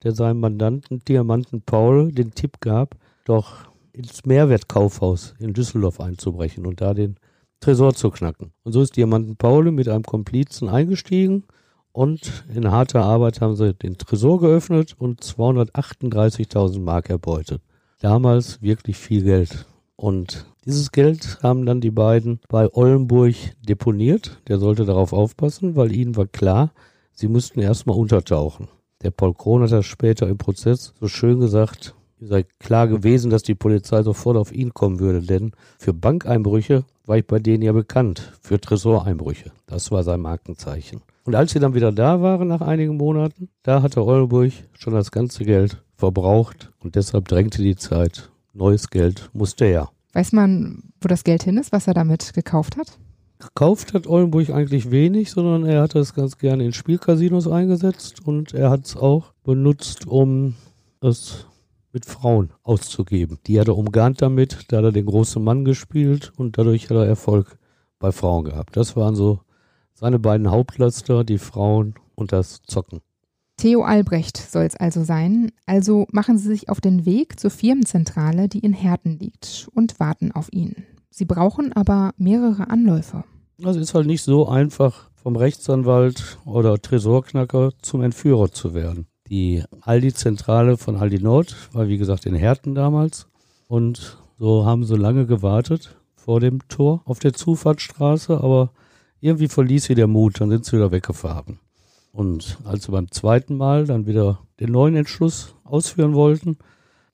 der 0.05 0.13
seinem 0.13 0.41
Mandanten 0.41 1.01
Diamanten 1.09 1.63
Paul 1.63 2.13
den 2.13 2.33
Tipp 2.33 2.61
gab, 2.61 2.97
doch 3.25 3.67
ins 3.93 4.25
Mehrwertkaufhaus 4.27 5.35
in 5.39 5.53
Düsseldorf 5.53 6.01
einzubrechen 6.01 6.67
und 6.67 6.81
da 6.81 6.95
den 6.95 7.17
Tresor 7.61 7.95
zu 7.95 8.11
knacken. 8.11 8.53
Und 8.63 8.73
so 8.73 8.83
ist 8.83 8.97
Diamanten 8.97 9.37
Paul 9.37 9.71
mit 9.73 9.89
einem 9.89 10.03
Komplizen 10.05 10.69
eingestiegen 10.69 11.45
und 11.93 12.45
in 12.53 12.71
harter 12.71 13.05
Arbeit 13.05 13.41
haben 13.41 13.57
sie 13.57 13.73
den 13.73 13.97
Tresor 13.97 14.41
geöffnet 14.41 14.95
und 14.99 15.23
238.000 15.23 16.81
Mark 16.81 17.09
erbeutet. 17.09 17.63
Damals 18.01 18.61
wirklich 18.61 18.97
viel 18.97 19.23
Geld. 19.23 19.65
Und 19.97 20.45
dieses 20.67 20.91
Geld 20.91 21.39
haben 21.43 21.65
dann 21.65 21.81
die 21.81 21.93
beiden 21.93 22.41
bei 22.49 22.69
Ollenburg 22.75 23.37
deponiert. 23.63 24.41
Der 24.49 24.59
sollte 24.59 24.85
darauf 24.85 25.13
aufpassen, 25.13 25.77
weil 25.77 25.93
ihnen 25.93 26.17
war 26.17 26.27
klar, 26.27 26.73
sie 27.13 27.29
mussten 27.29 27.61
erstmal 27.61 27.97
untertauchen. 27.97 28.69
Der 29.05 29.11
Paul 29.11 29.35
Krohn 29.35 29.63
hat 29.63 29.71
das 29.71 29.85
später 29.85 30.27
im 30.29 30.39
Prozess 30.39 30.95
so 30.99 31.09
schön 31.09 31.39
gesagt, 31.39 31.95
sei 32.21 32.45
klar 32.59 32.89
gewesen, 32.89 33.31
dass 33.31 33.43
die 33.43 33.55
Polizei 33.55 34.03
sofort 34.03 34.39
auf 34.39 34.51
ihn 34.51 34.73
kommen 34.73 34.99
würde, 34.99 35.21
denn 35.21 35.53
für 35.79 35.93
Bankeinbrüche 35.93 36.85
war 37.05 37.19
ich 37.19 37.27
bei 37.27 37.39
denen 37.39 37.63
ja 37.63 37.73
bekannt, 37.73 38.33
für 38.41 38.59
Tresoreinbrüche. 38.59 39.53
Das 39.67 39.91
war 39.93 40.05
sein 40.05 40.21
Markenzeichen. 40.21 41.03
Und 41.25 41.35
als 41.35 41.53
sie 41.53 41.61
dann 41.61 41.75
wieder 41.75 41.93
da 41.93 42.23
waren 42.23 42.49
nach 42.49 42.63
einigen 42.63 42.97
Monaten, 42.97 43.51
da 43.63 43.83
hatte 43.83 44.03
Oldenburg 44.03 44.53
schon 44.73 44.95
das 44.95 45.11
ganze 45.11 45.45
Geld 45.45 45.83
verbraucht 45.97 46.73
und 46.81 46.95
deshalb 46.95 47.29
drängte 47.29 47.63
die 47.63 47.77
Zeit. 47.77 48.31
Neues 48.55 48.89
Geld 48.89 49.29
musste 49.35 49.67
her. 49.67 49.91
Weiß 50.15 50.33
man, 50.33 50.93
wo 51.03 51.09
das 51.09 51.25
Geld 51.25 51.43
hin 51.43 51.59
ist, 51.59 51.73
was 51.73 51.89
er 51.89 51.95
damit 51.95 52.33
gekauft 52.33 52.79
hat? 52.79 52.99
Gekauft 53.39 53.95
hat 53.95 54.07
Oldenburg 54.07 54.51
eigentlich 54.51 54.91
wenig, 54.91 55.31
sondern 55.31 55.65
er 55.65 55.83
hat 55.83 55.95
es 55.95 56.15
ganz 56.15 56.39
gerne 56.39 56.65
in 56.65 56.73
Spielcasinos 56.73 57.49
eingesetzt 57.49 58.25
und 58.25 58.55
er 58.55 58.71
hat 58.71 58.87
es 58.87 58.97
auch 58.97 59.33
benutzt, 59.43 60.07
um 60.07 60.55
es 61.01 61.47
mit 61.93 62.07
Frauen 62.07 62.53
auszugeben. 62.63 63.39
Die 63.47 63.61
hat 63.61 63.69
er 63.69 63.77
umgarnt 63.77 64.23
damit, 64.23 64.67
da 64.69 64.79
hat 64.79 64.85
er 64.85 64.93
den 64.93 65.07
großen 65.07 65.43
Mann 65.43 65.65
gespielt 65.65 66.33
und 66.37 66.59
dadurch 66.59 66.85
hat 66.85 66.97
er 66.97 67.07
Erfolg 67.07 67.59
bei 67.99 68.13
Frauen 68.13 68.45
gehabt. 68.45 68.77
Das 68.77 68.97
waren 68.97 69.15
so 69.15 69.41
seine 69.95 70.19
beiden 70.19 70.51
Hauptlaster, 70.51 71.25
die 71.25 71.39
Frauen 71.39 71.95
und 72.15 72.33
das 72.33 72.63
Zocken. 72.63 73.01
Theo 73.57 73.83
Albrecht 73.83 74.37
soll 74.37 74.65
es 74.65 74.77
also 74.77 75.05
sein. 75.05 75.53
Also 75.67 76.07
machen 76.11 76.39
Sie 76.39 76.49
sich 76.49 76.69
auf 76.69 76.81
den 76.81 77.07
Weg 77.07 77.39
zur 77.39 77.51
Firmenzentrale, 77.51 78.49
die 78.49 78.59
in 78.59 78.73
Herten 78.73 79.19
liegt, 79.19 79.69
und 79.73 80.01
warten 80.01 80.33
auf 80.33 80.53
ihn. 80.53 80.85
Sie 81.17 81.27
brauchen 81.27 81.73
aber 81.73 82.11
mehrere 82.17 82.71
Anläufe. 82.71 83.23
Das 83.59 83.77
ist 83.77 83.95
halt 83.95 84.09
nicht 84.09 84.23
so 84.23 84.49
einfach, 84.49 85.11
vom 85.15 85.37
Rechtsanwalt 85.37 86.39
oder 86.45 86.83
Tresorknacker 86.83 87.71
zum 87.83 88.03
Entführer 88.03 88.51
zu 88.51 88.75
werden. 88.75 89.07
Die 89.29 89.63
Aldi-Zentrale 89.83 90.77
von 90.77 90.97
Aldi 90.97 91.23
Nord 91.23 91.55
war 91.73 91.87
wie 91.87 91.99
gesagt 91.99 92.27
in 92.27 92.35
Herten 92.35 92.75
damals. 92.75 93.29
Und 93.69 94.19
so 94.41 94.67
haben 94.67 94.83
sie 94.83 94.97
lange 94.97 95.25
gewartet 95.25 95.97
vor 96.17 96.41
dem 96.41 96.67
Tor 96.67 97.03
auf 97.05 97.21
der 97.21 97.33
Zufahrtsstraße, 97.33 98.37
aber 98.39 98.73
irgendwie 99.21 99.47
verließ 99.47 99.85
sie 99.85 99.95
der 99.95 100.09
Mut, 100.09 100.41
dann 100.41 100.51
sind 100.51 100.65
sie 100.65 100.73
wieder 100.73 100.91
weggefahren. 100.91 101.61
Und 102.11 102.59
als 102.65 102.87
sie 102.87 102.91
beim 102.91 103.09
zweiten 103.13 103.57
Mal 103.57 103.87
dann 103.87 104.09
wieder 104.09 104.41
den 104.59 104.73
neuen 104.73 104.97
Entschluss 104.97 105.55
ausführen 105.63 106.15
wollten, 106.15 106.59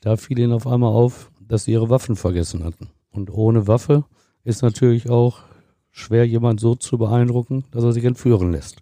da 0.01 0.17
fiel 0.17 0.39
ihnen 0.39 0.55
auf 0.55 0.67
einmal 0.67 0.91
auf, 0.91 1.31
dass 1.47 1.65
sie 1.65 1.73
ihre 1.73 1.91
Waffen 1.91 2.17
vergessen 2.17 2.65
hatten. 2.65 2.89
Und 3.11 3.33
ohne 3.33 3.67
Waffe 3.67 4.05
ist 4.45 4.63
natürlich 4.63 5.11
auch 5.11 5.41
schwer, 5.91 6.27
jemand 6.27 6.61
so 6.61 6.75
zu 6.75 6.99
beeindrucken, 6.99 7.65
dass 7.71 7.85
er 7.85 7.93
sich 7.93 8.05
entführen 8.05 8.53
lässt. 8.53 8.79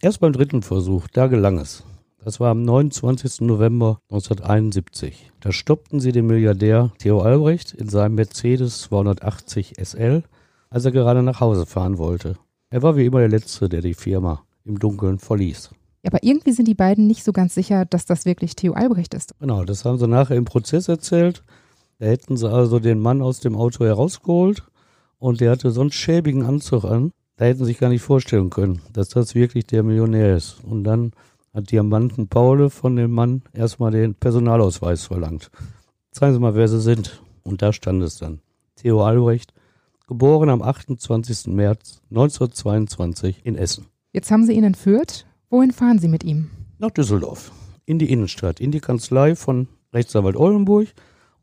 Erst 0.00 0.20
beim 0.20 0.32
dritten 0.32 0.62
Versuch, 0.62 1.08
da 1.12 1.26
gelang 1.26 1.58
es. 1.58 1.84
Das 2.24 2.40
war 2.40 2.50
am 2.50 2.62
29. 2.62 3.42
November 3.42 4.00
1971. 4.10 5.30
Da 5.40 5.52
stoppten 5.52 6.00
sie 6.00 6.12
den 6.12 6.26
Milliardär 6.26 6.92
Theo 6.98 7.20
Albrecht 7.20 7.72
in 7.74 7.88
seinem 7.88 8.16
Mercedes 8.16 8.82
280 8.82 9.74
SL, 9.82 10.24
als 10.68 10.84
er 10.84 10.90
gerade 10.90 11.22
nach 11.22 11.40
Hause 11.40 11.64
fahren 11.64 11.98
wollte. 11.98 12.36
Er 12.70 12.82
war 12.82 12.96
wie 12.96 13.06
immer 13.06 13.20
der 13.20 13.28
Letzte, 13.28 13.68
der 13.68 13.80
die 13.80 13.94
Firma 13.94 14.42
im 14.64 14.78
Dunkeln 14.78 15.18
verließ. 15.18 15.70
Aber 16.06 16.22
irgendwie 16.22 16.52
sind 16.52 16.68
die 16.68 16.74
beiden 16.74 17.06
nicht 17.06 17.24
so 17.24 17.32
ganz 17.32 17.54
sicher, 17.54 17.84
dass 17.84 18.04
das 18.04 18.24
wirklich 18.24 18.56
Theo 18.56 18.72
Albrecht 18.72 19.14
ist. 19.14 19.34
Genau, 19.40 19.64
das 19.64 19.84
haben 19.84 19.98
sie 19.98 20.06
nachher 20.06 20.36
im 20.36 20.44
Prozess 20.44 20.88
erzählt. 20.88 21.42
Da 21.98 22.06
hätten 22.06 22.36
sie 22.36 22.48
also 22.48 22.78
den 22.78 23.00
Mann 23.00 23.22
aus 23.22 23.40
dem 23.40 23.56
Auto 23.56 23.84
herausgeholt 23.84 24.62
und 25.18 25.40
der 25.40 25.50
hatte 25.50 25.70
so 25.70 25.80
einen 25.80 25.90
schäbigen 25.90 26.44
Anzug 26.44 26.84
an. 26.84 27.12
Da 27.36 27.44
hätten 27.44 27.60
sie 27.60 27.66
sich 27.66 27.78
gar 27.78 27.88
nicht 27.88 28.02
vorstellen 28.02 28.50
können, 28.50 28.80
dass 28.92 29.08
das 29.08 29.34
wirklich 29.34 29.66
der 29.66 29.82
Millionär 29.82 30.36
ist. 30.36 30.58
Und 30.64 30.84
dann 30.84 31.12
hat 31.52 31.70
Diamanten 31.70 32.28
Paule 32.28 32.70
von 32.70 32.96
dem 32.96 33.10
Mann 33.10 33.42
erstmal 33.52 33.90
den 33.90 34.14
Personalausweis 34.14 35.04
verlangt. 35.04 35.50
Zeigen 36.12 36.34
Sie 36.34 36.40
mal, 36.40 36.54
wer 36.54 36.68
Sie 36.68 36.80
sind. 36.80 37.20
Und 37.42 37.62
da 37.62 37.72
stand 37.72 38.02
es 38.02 38.18
dann. 38.18 38.40
Theo 38.76 39.02
Albrecht, 39.02 39.52
geboren 40.06 40.50
am 40.50 40.62
28. 40.62 41.48
März 41.48 42.00
1922 42.10 43.44
in 43.44 43.56
Essen. 43.56 43.86
Jetzt 44.12 44.30
haben 44.30 44.44
Sie 44.44 44.52
ihn 44.52 44.64
entführt. 44.64 45.26
Wohin 45.50 45.72
fahren 45.72 45.98
Sie 45.98 46.08
mit 46.08 46.24
ihm? 46.24 46.50
Nach 46.78 46.90
Düsseldorf, 46.90 47.52
in 47.86 47.98
die 47.98 48.10
Innenstadt, 48.12 48.60
in 48.60 48.70
die 48.70 48.80
Kanzlei 48.80 49.34
von 49.34 49.68
Rechtsanwalt 49.92 50.36
Ollenburg. 50.36 50.88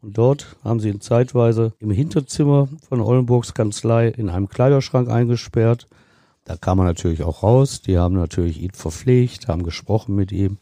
Und 0.05 0.17
dort 0.17 0.55
haben 0.63 0.79
sie 0.79 0.89
ihn 0.89 1.01
zeitweise 1.01 1.73
im 1.79 1.91
Hinterzimmer 1.91 2.69
von 2.87 3.01
Ollenburgs 3.01 3.53
Kanzlei 3.53 4.07
in 4.07 4.29
einem 4.29 4.47
Kleiderschrank 4.47 5.09
eingesperrt 5.09 5.87
da 6.45 6.55
kam 6.55 6.79
er 6.79 6.85
natürlich 6.85 7.23
auch 7.23 7.43
raus. 7.43 7.81
Die 7.81 7.97
haben 7.97 8.15
natürlich 8.15 8.61
ihn 8.61 8.71
verpflegt, 8.71 9.47
haben 9.47 9.63
gesprochen 9.63 10.15
mit 10.15 10.31
ihm. 10.31 10.57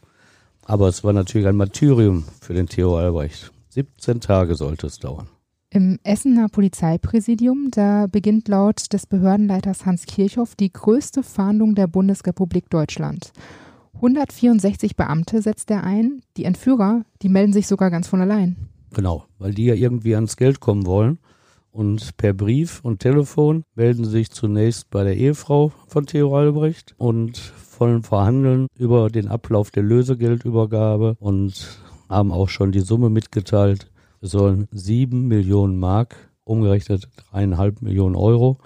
Aber 0.64 0.88
es 0.88 1.04
war 1.04 1.12
natürlich 1.12 1.46
ein 1.46 1.56
Martyrium 1.56 2.24
für 2.40 2.54
den 2.54 2.66
Theo 2.66 2.96
Albrecht. 2.96 3.52
17 3.68 4.20
Tage 4.20 4.54
sollte 4.54 4.86
es 4.86 4.98
dauern. 4.98 5.28
Im 5.68 5.98
Essener 6.04 6.48
Polizeipräsidium, 6.48 7.68
da 7.70 8.06
beginnt 8.06 8.48
laut 8.48 8.92
des 8.92 9.06
Behördenleiters 9.06 9.84
Hans 9.84 10.06
Kirchhoff 10.06 10.54
die 10.54 10.72
größte 10.72 11.22
Fahndung 11.22 11.74
der 11.74 11.86
Bundesrepublik 11.86 12.70
Deutschland. 12.70 13.32
164 13.96 14.96
Beamte 14.96 15.42
setzt 15.42 15.70
er 15.70 15.84
ein. 15.84 16.22
Die 16.36 16.44
Entführer, 16.44 17.02
die 17.20 17.28
melden 17.28 17.52
sich 17.52 17.66
sogar 17.66 17.90
ganz 17.90 18.08
von 18.08 18.20
allein. 18.20 18.56
Genau, 18.94 19.24
weil 19.38 19.52
die 19.52 19.66
ja 19.66 19.74
irgendwie 19.74 20.14
ans 20.14 20.36
Geld 20.36 20.60
kommen 20.60 20.86
wollen. 20.86 21.18
Und 21.70 22.16
per 22.16 22.32
Brief 22.32 22.80
und 22.84 23.00
Telefon 23.00 23.64
melden 23.74 24.04
sich 24.04 24.30
zunächst 24.30 24.90
bei 24.90 25.02
der 25.02 25.16
Ehefrau 25.16 25.72
von 25.88 26.06
Theo 26.06 26.36
Albrecht 26.36 26.94
und 26.98 27.52
wollen 27.80 28.04
verhandeln 28.04 28.68
über 28.78 29.10
den 29.10 29.26
Ablauf 29.26 29.72
der 29.72 29.82
Lösegeldübergabe 29.82 31.16
und 31.18 31.80
haben 32.08 32.30
auch 32.30 32.48
schon 32.48 32.70
die 32.70 32.80
Summe 32.80 33.10
mitgeteilt. 33.10 33.90
Es 34.20 34.30
sollen 34.30 34.68
sieben 34.70 35.26
Millionen 35.26 35.76
Mark, 35.78 36.14
umgerechnet 36.44 37.08
dreieinhalb 37.16 37.82
Millionen 37.82 38.14
Euro 38.14 38.58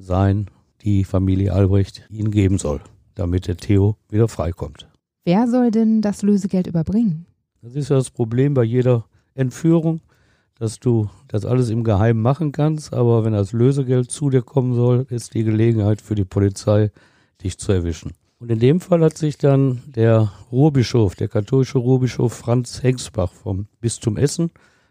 sein, 0.00 0.46
die 0.82 1.04
Familie 1.04 1.52
Albrecht 1.52 2.02
ihnen 2.10 2.32
geben 2.32 2.58
soll, 2.58 2.80
damit 3.14 3.46
der 3.46 3.56
Theo 3.56 3.96
wieder 4.10 4.26
freikommt. 4.26 4.88
Wer 5.24 5.46
soll 5.48 5.70
denn 5.70 6.02
das 6.02 6.22
Lösegeld 6.22 6.66
überbringen? 6.66 7.26
Das 7.62 7.74
ist 7.76 7.90
ja 7.90 7.96
das 7.96 8.10
Problem 8.10 8.54
bei 8.54 8.64
jeder 8.64 9.04
Entführung 9.36 10.00
dass 10.58 10.80
du 10.80 11.10
das 11.28 11.44
alles 11.44 11.68
im 11.68 11.84
Geheimen 11.84 12.22
machen 12.22 12.52
kannst, 12.52 12.92
aber 12.94 13.24
wenn 13.24 13.34
das 13.34 13.52
Lösegeld 13.52 14.10
zu 14.10 14.30
dir 14.30 14.42
kommen 14.42 14.74
soll, 14.74 15.06
ist 15.10 15.34
die 15.34 15.44
Gelegenheit 15.44 16.00
für 16.00 16.14
die 16.14 16.24
Polizei, 16.24 16.90
dich 17.42 17.58
zu 17.58 17.72
erwischen. 17.72 18.12
Und 18.38 18.50
in 18.50 18.58
dem 18.58 18.80
Fall 18.80 19.02
hat 19.02 19.16
sich 19.16 19.38
dann 19.38 19.82
der 19.86 20.32
Ruhrbischof, 20.50 21.14
der 21.14 21.28
katholische 21.28 21.78
Ruhrbischof 21.78 22.32
Franz 22.32 22.82
Hengsbach 22.82 23.32
vom 23.32 23.66
Bistum 23.80 24.16
Essen 24.16 24.50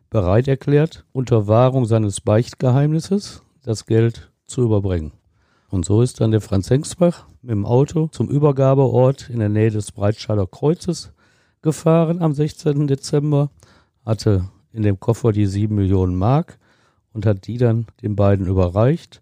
bereit 0.09 0.47
erklärt, 0.47 1.05
unter 1.11 1.47
Wahrung 1.47 1.85
seines 1.85 2.21
Beichtgeheimnisses 2.21 3.41
das 3.63 3.85
Geld 3.85 4.31
zu 4.45 4.61
überbringen. 4.61 5.11
Und 5.69 5.85
so 5.85 6.01
ist 6.01 6.21
dann 6.21 6.31
der 6.31 6.41
Franz 6.41 6.69
Hengsbach 6.69 7.25
mit 7.41 7.51
dem 7.51 7.65
Auto 7.65 8.07
zum 8.07 8.29
Übergabeort 8.29 9.29
in 9.29 9.39
der 9.39 9.49
Nähe 9.49 9.71
des 9.71 9.91
Breitscheider 9.91 10.45
Kreuzes 10.45 11.11
gefahren 11.61 12.21
am 12.21 12.33
16. 12.33 12.85
Dezember, 12.87 13.49
hatte 14.05 14.49
in 14.71 14.83
dem 14.83 14.99
Koffer 14.99 15.31
die 15.31 15.45
sieben 15.45 15.75
Millionen 15.75 16.15
Mark 16.15 16.59
und 17.13 17.25
hat 17.25 17.47
die 17.47 17.57
dann 17.57 17.87
den 18.01 18.15
beiden 18.15 18.45
überreicht. 18.45 19.21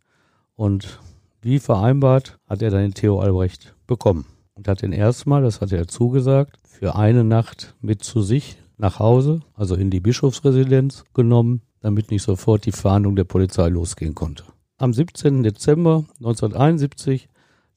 Und 0.56 1.00
wie 1.42 1.60
vereinbart 1.60 2.40
hat 2.48 2.62
er 2.62 2.72
dann 2.72 2.82
den 2.82 2.94
Theo 2.94 3.20
Albrecht 3.20 3.76
bekommen 3.88 4.26
und 4.56 4.68
hat 4.68 4.82
den 4.82 4.92
erstmal, 4.92 5.44
das 5.44 5.62
hat 5.62 5.72
er 5.72 5.88
zugesagt, 5.88 6.58
für 6.64 6.96
eine 6.96 7.24
Nacht 7.24 7.76
mit 7.82 8.04
zu 8.04 8.22
sich 8.22 8.58
nach 8.78 9.00
Hause, 9.00 9.42
also 9.54 9.76
in 9.76 9.90
die 9.90 10.00
Bischofsresidenz 10.00 11.06
genommen, 11.14 11.62
damit 11.80 12.12
nicht 12.12 12.24
sofort 12.24 12.66
die 12.66 12.72
Fahndung 12.72 13.16
der 13.16 13.26
Polizei 13.26 13.70
losgehen 13.70 14.16
konnte. 14.16 14.44
Am 14.78 14.94
17. 14.94 15.44
Dezember 15.44 16.06
1971, 16.18 17.30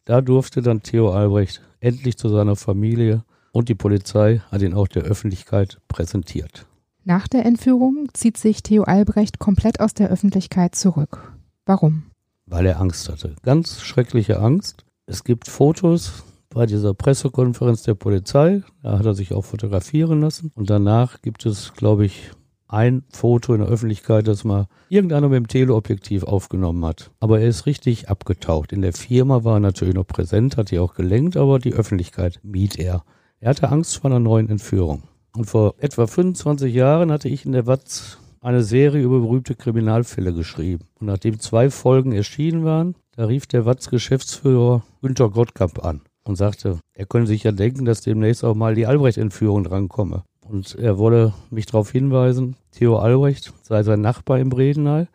da 0.04 0.20
durfte 0.20 0.62
dann 0.62 0.82
Theo 0.82 1.10
Albrecht 1.10 1.60
endlich 1.80 2.16
zu 2.16 2.28
seiner 2.28 2.56
Familie 2.56 3.24
und 3.52 3.68
die 3.68 3.74
Polizei 3.74 4.42
hat 4.50 4.62
ihn 4.62 4.74
auch 4.74 4.88
der 4.88 5.02
Öffentlichkeit 5.02 5.78
präsentiert. 5.88 6.66
Nach 7.08 7.28
der 7.28 7.46
Entführung 7.46 8.08
zieht 8.14 8.36
sich 8.36 8.64
Theo 8.64 8.82
Albrecht 8.82 9.38
komplett 9.38 9.78
aus 9.78 9.94
der 9.94 10.10
Öffentlichkeit 10.10 10.74
zurück. 10.74 11.32
Warum? 11.64 12.06
Weil 12.46 12.66
er 12.66 12.80
Angst 12.80 13.08
hatte. 13.08 13.36
Ganz 13.44 13.80
schreckliche 13.80 14.40
Angst. 14.40 14.84
Es 15.06 15.22
gibt 15.22 15.46
Fotos 15.46 16.24
bei 16.48 16.66
dieser 16.66 16.94
Pressekonferenz 16.94 17.84
der 17.84 17.94
Polizei. 17.94 18.64
Da 18.82 18.98
hat 18.98 19.06
er 19.06 19.14
sich 19.14 19.32
auch 19.32 19.44
fotografieren 19.44 20.20
lassen. 20.20 20.50
Und 20.56 20.68
danach 20.68 21.22
gibt 21.22 21.46
es, 21.46 21.74
glaube 21.74 22.06
ich, 22.06 22.32
ein 22.66 23.04
Foto 23.10 23.54
in 23.54 23.60
der 23.60 23.68
Öffentlichkeit, 23.68 24.26
das 24.26 24.42
mal 24.42 24.66
irgendeiner 24.88 25.28
mit 25.28 25.36
dem 25.36 25.46
Teleobjektiv 25.46 26.24
aufgenommen 26.24 26.84
hat. 26.84 27.12
Aber 27.20 27.38
er 27.38 27.46
ist 27.46 27.66
richtig 27.66 28.08
abgetaucht. 28.08 28.72
In 28.72 28.82
der 28.82 28.94
Firma 28.94 29.44
war 29.44 29.58
er 29.58 29.60
natürlich 29.60 29.94
noch 29.94 30.08
präsent, 30.08 30.56
hat 30.56 30.72
die 30.72 30.80
auch 30.80 30.94
gelenkt, 30.94 31.36
aber 31.36 31.60
die 31.60 31.72
Öffentlichkeit 31.72 32.40
mied 32.42 32.80
er. 32.80 33.04
Er 33.38 33.50
hatte 33.50 33.68
Angst 33.68 33.96
vor 33.96 34.10
einer 34.10 34.18
neuen 34.18 34.48
Entführung. 34.48 35.04
Und 35.36 35.44
vor 35.44 35.74
etwa 35.78 36.06
25 36.06 36.74
Jahren 36.74 37.12
hatte 37.12 37.28
ich 37.28 37.44
in 37.44 37.52
der 37.52 37.66
Watz 37.66 38.18
eine 38.40 38.62
Serie 38.62 39.02
über 39.02 39.20
berühmte 39.20 39.54
Kriminalfälle 39.54 40.32
geschrieben. 40.32 40.84
Und 40.98 41.08
nachdem 41.08 41.38
zwei 41.40 41.68
Folgen 41.68 42.12
erschienen 42.12 42.64
waren, 42.64 42.94
da 43.16 43.26
rief 43.26 43.46
der 43.46 43.66
Watz-Geschäftsführer 43.66 44.82
Günter 45.02 45.28
Gottkamp 45.28 45.84
an 45.84 46.00
und 46.24 46.36
sagte, 46.36 46.78
er 46.94 47.06
könne 47.06 47.26
sich 47.26 47.42
ja 47.42 47.52
denken, 47.52 47.84
dass 47.84 48.00
demnächst 48.00 48.44
auch 48.44 48.54
mal 48.54 48.74
die 48.74 48.86
Albrecht-Entführung 48.86 49.64
drankomme. 49.64 50.24
Und 50.40 50.74
er 50.76 50.96
wolle 50.96 51.34
mich 51.50 51.66
darauf 51.66 51.90
hinweisen, 51.90 52.56
Theo 52.72 52.96
Albrecht 52.98 53.52
sei 53.62 53.82
sein 53.82 54.00
Nachbar 54.00 54.38
im 54.38 54.48
Bredeney 54.48 55.06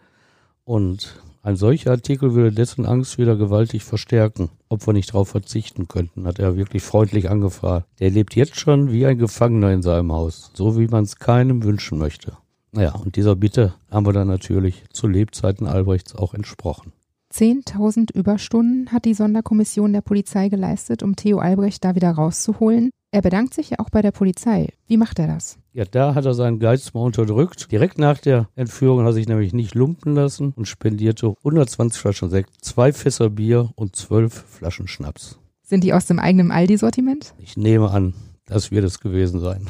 und 0.66 1.22
ein 1.44 1.56
solcher 1.56 1.92
Artikel 1.92 2.34
würde 2.36 2.52
dessen 2.52 2.86
Angst 2.86 3.18
wieder 3.18 3.36
gewaltig 3.36 3.84
verstärken. 3.84 4.50
Ob 4.70 4.86
wir 4.86 4.94
nicht 4.94 5.10
darauf 5.10 5.30
verzichten 5.30 5.88
könnten, 5.88 6.28
hat 6.28 6.38
er 6.38 6.56
wirklich 6.56 6.84
freundlich 6.84 7.30
angefragt. 7.30 7.88
Der 8.00 8.12
lebt 8.12 8.36
jetzt 8.36 8.60
schon 8.60 8.92
wie 8.92 9.06
ein 9.06 9.18
Gefangener 9.18 9.72
in 9.72 9.82
seinem 9.82 10.12
Haus, 10.12 10.52
so 10.54 10.78
wie 10.78 10.88
man 10.88 11.04
es 11.04 11.16
keinem 11.16 11.64
wünschen 11.64 11.98
möchte. 11.98 12.38
Naja, 12.72 12.94
und 12.94 13.16
dieser 13.16 13.36
Bitte 13.36 13.74
haben 13.90 14.06
wir 14.06 14.14
dann 14.14 14.28
natürlich 14.28 14.84
zu 14.94 15.08
Lebzeiten 15.08 15.68
Albrechts 15.68 16.16
auch 16.16 16.34
entsprochen. 16.34 16.94
10.000 17.34 18.14
Überstunden 18.14 18.92
hat 18.92 19.06
die 19.06 19.14
Sonderkommission 19.14 19.94
der 19.94 20.02
Polizei 20.02 20.50
geleistet, 20.50 21.02
um 21.02 21.16
Theo 21.16 21.40
Albrecht 21.40 21.84
da 21.84 21.96
wieder 21.96 22.12
rauszuholen. 22.12 22.92
Er 23.14 23.22
bedankt 23.22 23.54
sich 23.54 23.72
ja 23.72 23.80
auch 23.80 23.90
bei 23.90 24.02
der 24.02 24.12
Polizei. 24.12 24.70
Wie 24.88 24.96
macht 24.96 25.20
er 25.20 25.28
das? 25.28 25.60
Ja, 25.74 25.84
da 25.84 26.16
hat 26.16 26.24
er 26.24 26.34
seinen 26.34 26.60
Geiz 26.60 26.94
mal 26.94 27.02
unterdrückt. 27.02 27.70
Direkt 27.70 27.98
nach 27.98 28.20
der 28.20 28.48
Entführung 28.56 29.02
hat 29.02 29.08
er 29.08 29.14
sich 29.14 29.28
nämlich 29.28 29.52
nicht 29.52 29.76
lumpen 29.76 30.16
lassen 30.16 30.54
und 30.56 30.70
spendierte 30.70 31.36
120 31.44 32.00
Flaschen 32.00 32.30
Sekt, 32.30 32.64
zwei 32.64 32.94
Fässer 32.94 33.30
Bier 33.30 33.70
und 33.76 33.98
zwölf 33.98 34.34
Flaschen 34.34 34.88
Schnaps. 34.88 35.38
Sind 35.62 35.84
die 35.84 35.92
aus 35.94 36.06
dem 36.06 36.20
eigenen 36.20 36.52
Aldi-Sortiment? 36.52 37.34
Ich 37.38 37.58
nehme 37.58 37.92
an, 37.92 38.14
das 38.46 38.72
wird 38.72 38.86
es 38.86 39.02
gewesen 39.02 39.42
sein. 39.42 39.70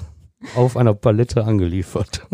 Auf 0.56 0.78
einer 0.78 0.94
Palette 0.94 1.44
angeliefert. 1.44 2.28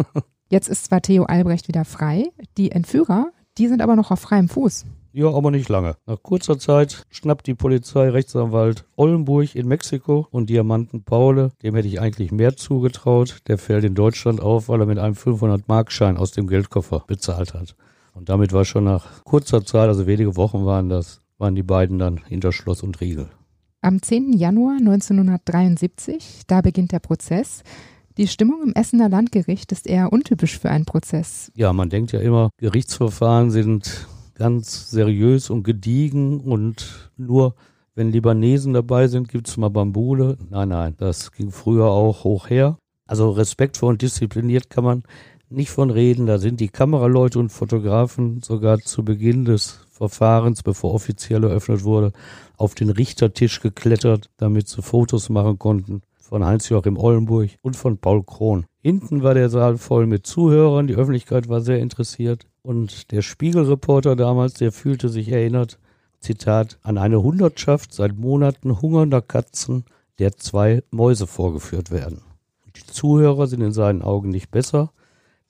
Jetzt 0.50 0.68
ist 0.68 0.86
zwar 0.86 1.02
Theo 1.02 1.24
Albrecht 1.24 1.70
wieder 1.70 1.86
frei, 1.86 2.26
die 2.58 2.72
Entführer, 2.72 3.32
die 3.58 3.70
sind 3.70 3.82
aber 3.82 3.96
noch 3.96 4.12
auf 4.12 4.20
freiem 4.20 4.50
Fuß. 4.50 4.86
Ja, 5.18 5.34
aber 5.34 5.50
nicht 5.50 5.68
lange. 5.68 5.96
Nach 6.06 6.22
kurzer 6.22 6.60
Zeit 6.60 7.08
schnappt 7.10 7.48
die 7.48 7.56
Polizei 7.56 8.08
Rechtsanwalt 8.08 8.86
Ollenburg 8.98 9.56
in 9.56 9.68
Mexiko 9.68 10.28
und 10.30 10.48
Diamanten 10.48 11.06
Paule, 11.06 11.50
dem 11.64 11.74
hätte 11.74 11.88
ich 11.88 12.00
eigentlich 12.00 12.32
mehr 12.32 12.56
zugetraut, 12.56 13.40
der 13.48 13.58
fällt 13.58 13.84
in 13.84 13.96
Deutschland 13.96 14.40
auf, 14.40 14.70
weil 14.70 14.80
er 14.80 14.86
mit 14.86 15.00
einem 15.00 15.16
500-Markschein 15.16 16.18
aus 16.18 16.34
dem 16.34 16.46
Geldkoffer 16.46 17.04
bezahlt 17.08 17.56
hat. 17.56 17.76
Und 18.14 18.30
damit 18.30 18.54
war 18.54 18.64
schon 18.64 18.84
nach 18.84 19.24
kurzer 19.24 19.66
Zeit, 19.66 19.88
also 19.88 20.06
wenige 20.06 20.36
Wochen 20.36 20.68
waren 20.68 20.88
das, 20.88 21.24
waren 21.40 21.56
die 21.56 21.64
beiden 21.64 21.98
dann 21.98 22.18
hinter 22.28 22.52
Schloss 22.52 22.84
und 22.84 23.02
Riegel. 23.02 23.28
Am 23.82 24.00
10. 24.00 24.34
Januar 24.34 24.78
1973, 24.78 26.44
da 26.46 26.62
beginnt 26.62 26.92
der 26.92 27.00
Prozess. 27.00 27.64
Die 28.18 28.28
Stimmung 28.28 28.62
im 28.64 28.74
Essener 28.74 29.10
Landgericht 29.10 29.72
ist 29.72 29.88
eher 29.88 30.14
untypisch 30.14 30.60
für 30.60 30.70
einen 30.70 30.86
Prozess. 30.86 31.52
Ja, 31.56 31.74
man 31.74 31.90
denkt 31.90 32.12
ja 32.12 32.20
immer, 32.20 32.52
Gerichtsverfahren 32.58 33.50
sind 33.50 34.08
ganz 34.38 34.92
seriös 34.92 35.50
und 35.50 35.64
gediegen 35.64 36.40
und 36.40 37.12
nur 37.18 37.56
wenn 37.96 38.12
Libanesen 38.12 38.74
dabei 38.74 39.08
sind, 39.08 39.30
gibt's 39.30 39.58
mal 39.58 39.70
Bambule. 39.70 40.38
Nein, 40.52 40.70
nein, 40.70 40.96
das 40.98 41.32
ging 41.32 41.50
früher 41.50 41.86
auch 41.86 42.24
hoch 42.24 42.50
her. 42.50 42.78
Also 43.08 43.32
respektvoll 43.32 43.94
und 43.94 44.02
diszipliniert 44.04 44.70
kann 44.70 44.84
man 44.84 45.04
nicht 45.50 45.72
von 45.72 45.90
reden. 45.90 46.28
Da 46.28 46.38
sind 46.38 46.60
die 46.60 46.68
Kameraleute 46.68 47.40
und 47.40 47.50
Fotografen 47.50 48.42
sogar 48.44 48.78
zu 48.80 49.04
Beginn 49.04 49.46
des 49.46 49.80
Verfahrens, 49.90 50.62
bevor 50.62 50.94
offiziell 50.94 51.44
eröffnet 51.44 51.84
wurde, 51.84 52.12
auf 52.56 52.76
den 52.76 52.92
Richtertisch 52.92 53.62
geklettert, 53.62 54.30
damit 54.38 54.68
sie 54.68 54.84
Fotos 54.84 55.30
machen 55.30 55.58
konnten 55.58 56.02
von 56.28 56.46
Heinz-Joachim 56.46 56.98
Ollenburg 56.98 57.52
und 57.62 57.76
von 57.76 57.98
Paul 57.98 58.24
Krohn. 58.24 58.66
Hinten 58.82 59.24
war 59.24 59.34
der 59.34 59.50
Saal 59.50 59.78
voll 59.78 60.06
mit 60.06 60.28
Zuhörern, 60.28 60.88
die 60.88 60.96
Öffentlichkeit 60.96 61.48
war 61.50 61.62
sehr 61.62 61.80
interessiert. 61.80 62.46
Und 62.68 63.14
der 63.14 63.22
Spiegelreporter 63.22 64.18
damals, 64.18 64.56
der 64.56 64.74
fühlte 64.74 65.08
sich 65.08 65.32
erinnert, 65.32 65.80
Zitat, 66.20 66.78
an 66.84 66.98
eine 66.98 67.24
Hundertschaft 67.24 67.94
seit 67.94 68.18
Monaten 68.18 68.82
hungernder 68.82 69.22
Katzen, 69.22 69.86
der 70.20 70.36
zwei 70.36 70.84
Mäuse 70.92 71.28
vorgeführt 71.28 71.92
werden. 71.92 72.24
Die 72.76 72.86
Zuhörer 72.86 73.48
sind 73.48 73.62
in 73.62 73.72
seinen 73.72 74.02
Augen 74.02 74.28
nicht 74.28 74.52
besser. 74.52 74.92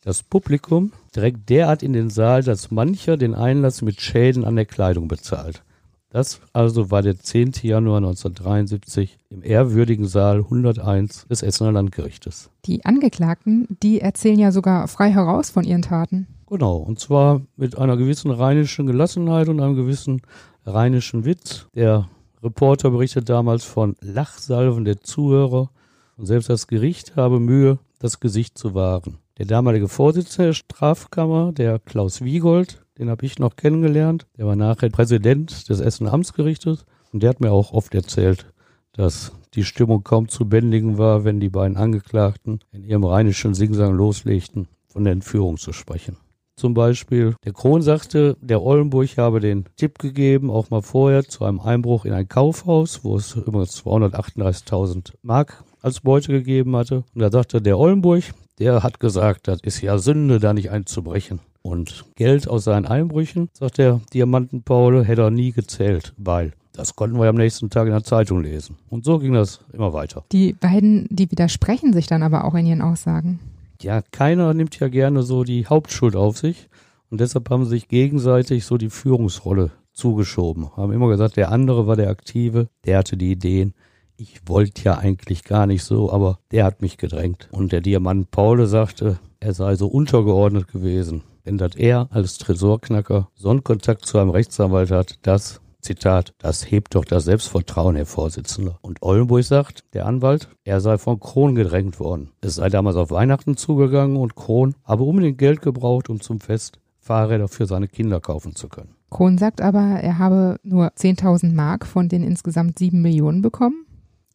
Das 0.03 0.21
Publikum 0.21 0.93
drängt 1.11 1.49
derart 1.49 1.81
in 1.81 1.93
den 1.93 2.11
Saal, 2.11 2.43
dass 2.43 2.69
mancher 2.69 3.17
den 3.17 3.33
Einlass 3.33 3.81
mit 3.81 3.99
Schäden 3.99 4.45
an 4.45 4.55
der 4.55 4.67
Kleidung 4.67 5.07
bezahlt. 5.07 5.63
Das 6.11 6.39
also 6.53 6.91
war 6.91 7.01
der 7.01 7.17
10. 7.17 7.53
Januar 7.63 7.97
1973 7.97 9.17
im 9.31 9.41
ehrwürdigen 9.41 10.05
Saal 10.05 10.41
101 10.41 11.25
des 11.25 11.41
Essener 11.41 11.71
Landgerichtes. 11.71 12.51
Die 12.65 12.85
Angeklagten, 12.85 13.67
die 13.81 14.01
erzählen 14.01 14.37
ja 14.37 14.51
sogar 14.51 14.87
frei 14.87 15.09
heraus 15.09 15.49
von 15.49 15.63
ihren 15.63 15.81
Taten. 15.81 16.27
Genau, 16.49 16.77
und 16.77 16.97
zwar 16.97 17.41
mit 17.57 17.77
einer 17.77 17.97
gewissen 17.97 18.31
rheinischen 18.31 18.87
Gelassenheit 18.87 19.49
und 19.49 19.59
einem 19.59 19.75
gewissen 19.75 20.21
rheinischen 20.65 21.25
Witz. 21.25 21.67
Der 21.75 22.07
Reporter 22.41 22.89
berichtet 22.91 23.27
damals 23.27 23.65
von 23.65 23.97
Lachsalven 23.99 24.85
der 24.85 25.01
Zuhörer 25.01 25.69
und 26.15 26.25
selbst 26.25 26.49
das 26.49 26.67
Gericht 26.67 27.17
habe 27.17 27.41
Mühe, 27.41 27.79
das 27.99 28.21
Gesicht 28.21 28.57
zu 28.57 28.73
wahren. 28.73 29.17
Der 29.39 29.45
damalige 29.45 29.89
Vorsitzende 29.89 30.47
der 30.47 30.53
Strafkammer, 30.53 31.51
der 31.51 31.79
Klaus 31.79 32.21
Wiegold, 32.21 32.81
den 32.97 33.09
habe 33.09 33.25
ich 33.25 33.39
noch 33.39 33.57
kennengelernt. 33.57 34.25
Der 34.37 34.47
war 34.47 34.55
nachher 34.55 34.89
Präsident 34.89 35.67
des 35.67 35.81
Essen 35.81 36.07
Amtsgerichtes 36.07 36.85
und 37.11 37.23
der 37.23 37.31
hat 37.31 37.41
mir 37.41 37.51
auch 37.51 37.73
oft 37.73 37.93
erzählt, 37.93 38.45
dass 38.93 39.33
die 39.53 39.65
Stimmung 39.65 40.03
kaum 40.03 40.29
zu 40.29 40.47
bändigen 40.47 40.97
war, 40.97 41.25
wenn 41.25 41.41
die 41.41 41.49
beiden 41.49 41.75
Angeklagten 41.75 42.61
in 42.71 42.85
ihrem 42.85 43.03
rheinischen 43.03 43.53
Singsang 43.53 43.93
loslegten, 43.93 44.69
von 44.87 45.03
der 45.03 45.13
Entführung 45.13 45.57
zu 45.57 45.73
sprechen. 45.73 46.17
Zum 46.59 46.73
Beispiel, 46.73 47.35
der 47.45 47.53
Kron 47.53 47.83
sagte, 47.83 48.35
der 48.41 48.63
Ollenburg 48.63 49.15
habe 49.17 49.39
den 49.39 49.65
Tipp 49.75 49.99
gegeben, 49.99 50.49
auch 50.49 50.71
mal 50.71 50.81
vorher 50.81 51.23
zu 51.23 51.45
einem 51.45 51.59
Einbruch 51.59 52.03
in 52.03 52.13
ein 52.13 52.27
Kaufhaus, 52.27 53.03
wo 53.03 53.15
es 53.15 53.35
übrigens 53.35 53.79
238.000 53.85 55.13
Mark 55.21 55.63
als 55.83 55.99
Beute 55.99 56.31
gegeben 56.31 56.75
hatte. 56.75 57.03
Und 57.13 57.21
da 57.21 57.29
sagte 57.29 57.61
der 57.61 57.77
Ollenburg, 57.77 58.23
der 58.57 58.81
hat 58.81 58.99
gesagt, 58.99 59.47
das 59.47 59.59
ist 59.61 59.81
ja 59.81 59.99
Sünde, 59.99 60.39
da 60.39 60.53
nicht 60.55 60.71
einzubrechen. 60.71 61.41
Und 61.61 62.05
Geld 62.15 62.47
aus 62.47 62.63
seinen 62.63 62.87
Einbrüchen, 62.87 63.49
sagt 63.53 63.77
der 63.77 64.01
Diamanten-Paul, 64.11 65.05
hätte 65.05 65.21
er 65.21 65.31
nie 65.31 65.51
gezählt, 65.51 66.13
weil 66.17 66.53
das 66.73 66.95
konnten 66.95 67.19
wir 67.19 67.29
am 67.29 67.35
nächsten 67.35 67.69
Tag 67.69 67.85
in 67.85 67.93
der 67.93 68.03
Zeitung 68.03 68.41
lesen. 68.41 68.77
Und 68.89 69.05
so 69.05 69.19
ging 69.19 69.33
das 69.33 69.59
immer 69.73 69.93
weiter. 69.93 70.23
Die 70.31 70.53
beiden, 70.53 71.07
die 71.11 71.29
widersprechen 71.29 71.93
sich 71.93 72.07
dann 72.07 72.23
aber 72.23 72.45
auch 72.45 72.55
in 72.55 72.65
ihren 72.65 72.81
Aussagen. 72.81 73.39
Ja, 73.81 74.01
keiner 74.01 74.53
nimmt 74.53 74.79
ja 74.79 74.87
gerne 74.87 75.23
so 75.23 75.43
die 75.43 75.67
Hauptschuld 75.67 76.15
auf 76.15 76.37
sich. 76.37 76.69
Und 77.09 77.21
deshalb 77.21 77.49
haben 77.49 77.63
sie 77.63 77.71
sich 77.71 77.87
gegenseitig 77.87 78.65
so 78.65 78.77
die 78.77 78.89
Führungsrolle 78.89 79.71
zugeschoben. 79.93 80.75
Haben 80.75 80.91
immer 80.91 81.07
gesagt, 81.07 81.37
der 81.37 81.51
andere 81.51 81.87
war 81.87 81.95
der 81.95 82.09
Aktive, 82.09 82.67
der 82.85 82.99
hatte 82.99 83.17
die 83.17 83.31
Ideen. 83.31 83.73
Ich 84.15 84.41
wollte 84.47 84.83
ja 84.83 84.97
eigentlich 84.97 85.43
gar 85.43 85.67
nicht 85.67 85.83
so, 85.83 86.11
aber 86.11 86.39
der 86.51 86.65
hat 86.65 86.81
mich 86.81 86.97
gedrängt. 86.97 87.49
Und 87.51 87.71
der 87.71 87.81
Diamant 87.81 88.31
Paule 88.31 88.67
sagte, 88.67 89.19
er 89.39 89.53
sei 89.53 89.75
so 89.75 89.87
untergeordnet 89.87 90.67
gewesen. 90.67 91.23
Denn 91.45 91.57
dass 91.57 91.75
er 91.75 92.07
als 92.11 92.37
Tresorknacker 92.39 93.29
so 93.35 93.49
einen 93.49 93.63
Kontakt 93.63 94.05
zu 94.05 94.17
einem 94.17 94.31
Rechtsanwalt 94.31 94.91
hat, 94.91 95.19
das, 95.21 95.61
Zitat, 95.81 96.33
das 96.39 96.69
hebt 96.69 96.95
doch 96.95 97.05
das 97.05 97.25
Selbstvertrauen, 97.25 97.95
Herr 97.95 98.05
Vorsitzender. 98.05 98.77
Und 98.81 99.01
Ollenburg 99.01 99.43
sagt, 99.43 99.83
der 99.93 100.05
Anwalt, 100.05 100.49
er 100.63 100.81
sei 100.81 100.97
von 100.97 101.19
Kron 101.19 101.55
gedrängt 101.55 101.99
worden. 101.99 102.31
Es 102.41 102.55
sei 102.55 102.69
damals 102.69 102.95
auf 102.95 103.11
Weihnachten 103.11 103.57
zugegangen 103.57 104.17
und 104.17 104.35
Kron 104.35 104.75
habe 104.83 105.03
unbedingt 105.03 105.37
Geld 105.37 105.61
gebraucht, 105.61 106.09
um 106.09 106.19
zum 106.19 106.39
Fest 106.39 106.79
Fahrräder 106.99 107.47
für 107.47 107.65
seine 107.65 107.87
Kinder 107.87 108.19
kaufen 108.19 108.55
zu 108.55 108.67
können. 108.67 108.95
Kron 109.09 109.37
sagt 109.37 109.61
aber, 109.61 109.79
er 109.79 110.17
habe 110.19 110.57
nur 110.63 110.87
10.000 110.87 111.53
Mark 111.53 111.85
von 111.85 112.09
den 112.09 112.23
insgesamt 112.23 112.77
7 112.77 113.01
Millionen 113.01 113.41
bekommen. 113.41 113.85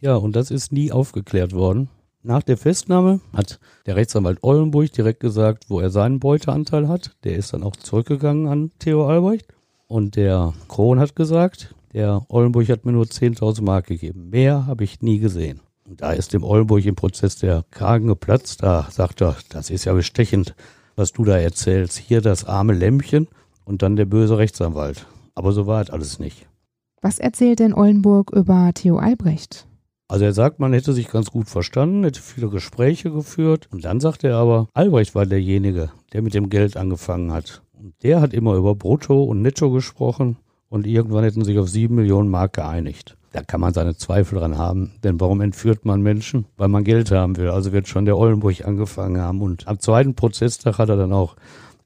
Ja, 0.01 0.17
und 0.17 0.35
das 0.35 0.51
ist 0.51 0.73
nie 0.73 0.91
aufgeklärt 0.91 1.53
worden. 1.53 1.89
Nach 2.23 2.43
der 2.43 2.57
Festnahme 2.57 3.21
hat 3.33 3.59
der 3.85 3.97
Rechtsanwalt 3.97 4.39
Ollenburg 4.43 4.93
direkt 4.93 5.21
gesagt, 5.21 5.69
wo 5.69 5.81
er 5.81 5.91
seinen 5.91 6.21
Beuteanteil 6.21 6.89
hat. 6.89 7.17
Der 7.25 7.37
ist 7.37 7.53
dann 7.53 7.65
auch 7.65 7.77
zurückgegangen 7.77 8.47
an 8.47 8.71
Theo 8.79 9.07
Albrecht. 9.07 9.49
Und 9.93 10.17
der 10.17 10.55
Kron 10.69 10.99
hat 10.99 11.15
gesagt, 11.15 11.75
der 11.93 12.25
Ollenburg 12.29 12.67
hat 12.71 12.87
mir 12.87 12.93
nur 12.93 13.05
10.000 13.05 13.61
Mark 13.61 13.89
gegeben. 13.89 14.31
Mehr 14.31 14.67
habe 14.67 14.85
ich 14.85 15.03
nie 15.03 15.19
gesehen. 15.19 15.61
Und 15.87 16.01
da 16.01 16.13
ist 16.13 16.33
dem 16.33 16.45
Ollenburg 16.45 16.87
im 16.87 16.95
Prozess 16.95 17.37
der 17.37 17.67
Kragen 17.71 18.07
geplatzt. 18.07 18.63
Da 18.63 18.89
sagt 18.91 19.21
er, 19.21 19.37
das 19.51 19.69
ist 19.69 19.85
ja 19.85 19.93
bestechend, 19.93 20.55
was 20.97 21.13
du 21.13 21.27
da 21.27 21.37
erzählst. 21.37 21.99
Hier 21.99 22.23
das 22.23 22.47
arme 22.47 22.73
Lämpchen 22.73 23.29
und 23.67 23.83
dann 23.83 23.97
der 23.97 24.07
böse 24.07 24.39
Rechtsanwalt. 24.39 25.07
Aber 25.35 25.53
so 25.53 25.67
war 25.67 25.83
es 25.83 25.91
alles 25.91 26.19
nicht. 26.19 26.47
Was 27.03 27.19
erzählt 27.19 27.59
denn 27.59 27.75
Ollenburg 27.75 28.33
über 28.33 28.71
Theo 28.73 28.97
Albrecht? 28.97 29.67
Also 30.09 30.25
er 30.25 30.33
sagt, 30.33 30.59
man 30.59 30.73
hätte 30.73 30.95
sich 30.95 31.11
ganz 31.11 31.31
gut 31.31 31.51
verstanden, 31.51 32.05
hätte 32.05 32.23
viele 32.23 32.49
Gespräche 32.49 33.11
geführt. 33.11 33.69
Und 33.71 33.85
dann 33.85 34.01
sagt 34.01 34.25
er 34.25 34.37
aber, 34.37 34.69
Albrecht 34.73 35.15
war 35.15 35.27
derjenige, 35.27 35.91
der 36.15 36.23
mit 36.23 36.33
dem 36.33 36.49
Geld 36.49 36.79
angefangen 36.79 37.31
hat. 37.31 37.61
Und 37.83 37.95
der 38.05 38.21
hat 38.21 38.33
immer 38.33 38.55
über 38.55 38.77
Brutto 38.77 39.25
und 39.25 39.43
Netto 39.43 39.71
gesprochen. 39.73 40.37
Und 40.69 40.87
irgendwann 40.87 41.25
hätten 41.25 41.45
sich 41.45 41.59
auf 41.59 41.69
sieben 41.69 41.97
Millionen 41.97 42.29
Mark 42.29 42.53
geeinigt. 42.53 43.17
Da 43.33 43.43
kann 43.43 43.61
man 43.61 43.75
seine 43.75 43.97
Zweifel 43.97 44.39
dran 44.39 44.57
haben. 44.57 44.93
Denn 45.03 45.19
warum 45.19 45.41
entführt 45.41 45.85
man 45.85 46.01
Menschen? 46.01 46.47
Weil 46.57 46.69
man 46.69 46.85
Geld 46.85 47.11
haben 47.11 47.37
will. 47.37 47.49
Also 47.49 47.73
wird 47.73 47.89
schon 47.89 48.05
der 48.05 48.17
Ollenburg 48.17 48.65
angefangen 48.65 49.21
haben. 49.21 49.43
Und 49.43 49.67
am 49.67 49.81
zweiten 49.81 50.15
Prozesstag 50.15 50.79
hat 50.79 50.91
er 50.91 50.97
dann 50.97 51.13
auch 51.13 51.35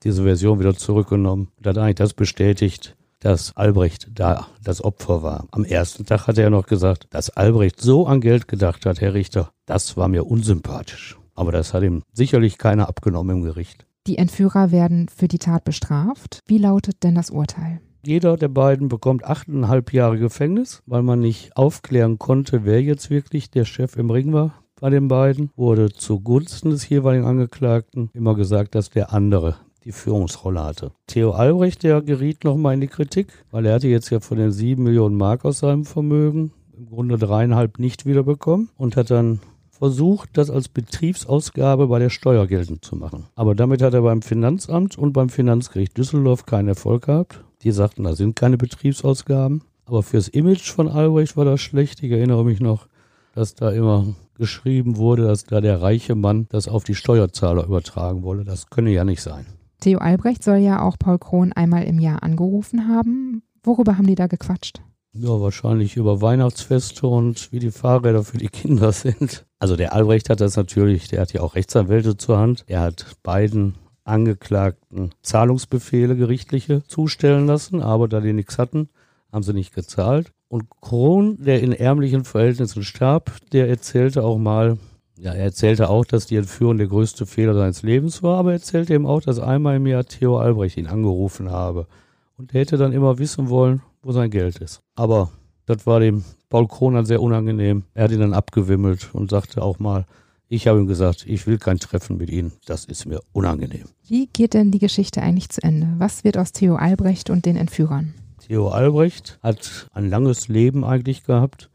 diese 0.02 0.24
Version 0.24 0.60
wieder 0.60 0.76
zurückgenommen 0.76 1.48
und 1.56 1.66
hat 1.66 1.78
eigentlich 1.78 1.94
das 1.94 2.12
bestätigt, 2.12 2.94
dass 3.20 3.56
Albrecht 3.56 4.10
da 4.14 4.48
das 4.62 4.84
Opfer 4.84 5.22
war. 5.22 5.46
Am 5.50 5.64
ersten 5.64 6.04
Tag 6.04 6.26
hat 6.26 6.37
er 6.37 6.50
noch 6.50 6.66
gesagt, 6.66 7.06
dass 7.11 7.30
Albrecht 7.30 7.80
so 7.80 8.06
an 8.06 8.20
Geld 8.20 8.48
gedacht 8.48 8.85
hat, 8.85 9.00
Herr 9.00 9.14
Richter, 9.14 9.50
das 9.64 9.96
war 9.96 10.09
mir 10.09 10.26
unsympathisch. 10.26 11.16
Aber 11.35 11.52
das 11.52 11.72
hat 11.72 11.82
ihm 11.82 12.02
sicherlich 12.12 12.59
keiner 12.59 12.87
abgenommen 12.87 13.38
im 13.38 13.42
Gericht. 13.42 13.87
Die 14.07 14.19
Entführer 14.19 14.71
werden 14.71 15.09
für 15.09 15.27
die 15.27 15.38
Tat 15.38 15.64
bestraft. 15.64 16.40
Wie 16.47 16.59
lautet 16.59 17.03
denn 17.03 17.16
das 17.16 17.31
Urteil? 17.31 17.81
Jeder 18.05 18.37
der 18.37 18.49
beiden 18.49 18.87
bekommt 18.87 19.25
achteinhalb 19.25 19.92
Jahre 19.92 20.16
Gefängnis, 20.16 20.81
weil 20.87 21.03
man 21.03 21.19
nicht 21.19 21.57
aufklären 21.57 22.19
konnte, 22.19 22.64
wer 22.64 22.81
jetzt 22.81 23.11
wirklich 23.11 23.51
der 23.51 23.64
Chef 23.64 23.97
im 23.97 24.11
Ring 24.11 24.33
war. 24.33 24.55
Bei 24.81 24.90
den 24.90 25.09
beiden 25.09 25.51
wurde 25.57 25.90
zugunsten 25.90 26.71
des 26.71 26.88
jeweiligen 26.88 27.25
Angeklagten 27.25 28.11
immer 28.12 28.37
gesagt, 28.37 28.77
dass 28.77 28.90
der 28.90 29.12
andere 29.12 29.57
die 29.85 29.90
Führungsrolle 29.90 30.62
hatte. 30.62 30.92
Theo 31.09 31.33
Albrecht, 31.33 31.83
der 31.83 32.01
geriet 32.01 32.45
nochmal 32.45 32.75
in 32.75 32.83
die 32.83 32.87
Kritik, 32.87 33.33
weil 33.51 33.66
er 33.66 33.75
hatte 33.75 33.88
jetzt 33.88 34.11
ja 34.11 34.21
von 34.21 34.38
den 34.38 34.53
sieben 34.53 34.85
Millionen 34.85 35.16
Mark 35.16 35.45
aus 35.45 35.61
seinem 35.61 35.85
Vermögen 35.85 36.53
im 36.77 36.87
Grunde 36.87 37.19
dreieinhalb 37.19 37.81
nicht 37.81 38.07
wiederbekommen 38.07 38.69
und 38.77 38.97
hat 38.97 39.11
dann 39.11 39.40
versucht, 39.76 40.30
das 40.34 40.50
als 40.50 40.68
Betriebsausgabe 40.68 41.86
bei 41.86 41.98
der 41.98 42.10
Steuer 42.10 42.46
geltend 42.46 42.84
zu 42.84 42.96
machen. 42.96 43.26
Aber 43.34 43.54
damit 43.54 43.82
hat 43.82 43.94
er 43.94 44.02
beim 44.02 44.22
Finanzamt 44.22 44.98
und 44.98 45.12
beim 45.12 45.28
Finanzgericht 45.28 45.96
Düsseldorf 45.96 46.46
keinen 46.46 46.68
Erfolg 46.68 47.06
gehabt. 47.06 47.44
Die 47.62 47.70
sagten, 47.70 48.04
da 48.04 48.14
sind 48.14 48.36
keine 48.36 48.58
Betriebsausgaben. 48.58 49.62
Aber 49.86 50.02
fürs 50.02 50.28
Image 50.28 50.70
von 50.70 50.88
Albrecht 50.88 51.36
war 51.36 51.44
das 51.44 51.60
schlecht. 51.60 52.02
Ich 52.02 52.10
erinnere 52.10 52.44
mich 52.44 52.60
noch, 52.60 52.88
dass 53.34 53.54
da 53.54 53.70
immer 53.70 54.06
geschrieben 54.34 54.96
wurde, 54.96 55.24
dass 55.24 55.44
da 55.44 55.60
der 55.60 55.80
reiche 55.80 56.14
Mann 56.14 56.46
das 56.50 56.68
auf 56.68 56.84
die 56.84 56.94
Steuerzahler 56.94 57.64
übertragen 57.64 58.22
wolle. 58.22 58.44
Das 58.44 58.68
könne 58.68 58.90
ja 58.90 59.04
nicht 59.04 59.22
sein. 59.22 59.46
Theo 59.80 59.98
Albrecht 59.98 60.42
soll 60.42 60.56
ja 60.56 60.82
auch 60.82 60.98
Paul 60.98 61.18
Krohn 61.18 61.52
einmal 61.52 61.84
im 61.84 61.98
Jahr 61.98 62.22
angerufen 62.22 62.88
haben. 62.88 63.42
Worüber 63.62 63.96
haben 63.96 64.06
die 64.06 64.14
da 64.14 64.26
gequatscht? 64.26 64.82
Ja, 65.12 65.40
wahrscheinlich 65.40 65.96
über 65.96 66.20
Weihnachtsfeste 66.20 67.06
und 67.06 67.50
wie 67.52 67.58
die 67.58 67.70
Fahrräder 67.70 68.22
für 68.22 68.38
die 68.38 68.48
Kinder 68.48 68.92
sind. 68.92 69.45
Also 69.59 69.77
der 69.77 69.95
Albrecht 69.95 70.29
hat 70.29 70.40
das 70.40 70.57
natürlich, 70.57 71.09
der 71.09 71.21
hat 71.21 71.33
ja 71.33 71.40
auch 71.40 71.55
Rechtsanwälte 71.55 72.16
zur 72.16 72.38
Hand. 72.38 72.64
Er 72.66 72.81
hat 72.81 73.16
beiden 73.23 73.75
Angeklagten 74.05 75.11
Zahlungsbefehle 75.23 76.16
gerichtliche 76.16 76.85
zustellen 76.85 77.47
lassen, 77.47 77.83
aber 77.83 78.07
da 78.07 78.21
die 78.21 78.33
nichts 78.33 78.59
hatten, 78.59 78.88
haben 79.33 79.42
sie 79.42 79.53
nicht 79.53 79.75
gezahlt. 79.75 80.33
Und 80.49 80.71
Krohn, 80.81 81.42
der 81.42 81.61
in 81.61 81.73
ärmlichen 81.73 82.25
Verhältnissen 82.25 82.85
starb, 82.85 83.33
der 83.53 83.69
erzählte 83.69 84.23
auch 84.23 84.38
mal, 84.38 84.79
ja, 85.19 85.33
er 85.33 85.45
erzählte 85.45 85.88
auch, 85.88 86.05
dass 86.05 86.27
die 86.27 86.37
Entführung 86.37 86.79
der 86.79 86.87
größte 86.87 87.27
Fehler 87.27 87.55
seines 87.55 87.83
Lebens 87.83 88.23
war, 88.23 88.38
aber 88.38 88.51
er 88.51 88.59
erzählte 88.59 88.95
eben 88.95 89.07
auch, 89.07 89.23
dass 89.23 89.40
einmal 89.40 89.77
im 89.77 89.87
Jahr 89.87 90.05
Theo 90.05 90.38
Albrecht 90.38 90.77
ihn 90.77 90.87
angerufen 90.87 91.51
habe. 91.51 91.88
Und 92.37 92.55
er 92.55 92.61
hätte 92.61 92.77
dann 92.77 92.92
immer 92.92 93.19
wissen 93.19 93.49
wollen, 93.49 93.83
wo 94.03 94.12
sein 94.12 94.31
Geld 94.31 94.59
ist. 94.59 94.83
Aber 94.95 95.31
das 95.64 95.87
war 95.87 95.99
dem 95.99 96.23
Paul 96.48 96.68
Kroner 96.68 97.04
sehr 97.04 97.20
unangenehm. 97.20 97.85
Er 97.94 98.04
hat 98.04 98.12
ihn 98.12 98.20
dann 98.20 98.35
abgewimmelt 98.35 99.11
und 99.12 99.30
sagte 99.30 99.62
auch 99.62 99.78
mal, 99.78 100.06
ich 100.48 100.68
habe 100.68 100.78
ihm 100.78 100.87
gesagt, 100.87 101.24
ich 101.26 101.46
will 101.48 101.59
kein 101.59 101.78
Treffen 101.78 102.18
mit 102.18 102.30
Ihnen, 102.30 102.52
das 102.66 102.85
ist 102.85 103.04
mir 103.04 103.20
unangenehm. 103.32 103.87
Wie 104.06 104.28
geht 104.28 104.54
denn 104.54 104.70
die 104.70 104.78
Geschichte 104.78 105.20
eigentlich 105.20 105.48
zu 105.48 105.61
Ende? 105.62 105.88
Was 105.98 106.22
wird 106.22 106.38
aus 106.38 106.52
Theo 106.52 106.76
Albrecht 106.76 107.30
und 107.30 107.46
den 107.46 107.56
Entführern? 107.56 108.14
Theo 108.46 108.68
Albrecht 108.68 109.40
hat 109.42 109.88
ein 109.92 110.09
langes 110.09 110.46
Leben 110.46 110.85
eigentlich 110.85 111.24
gehabt. 111.24 111.68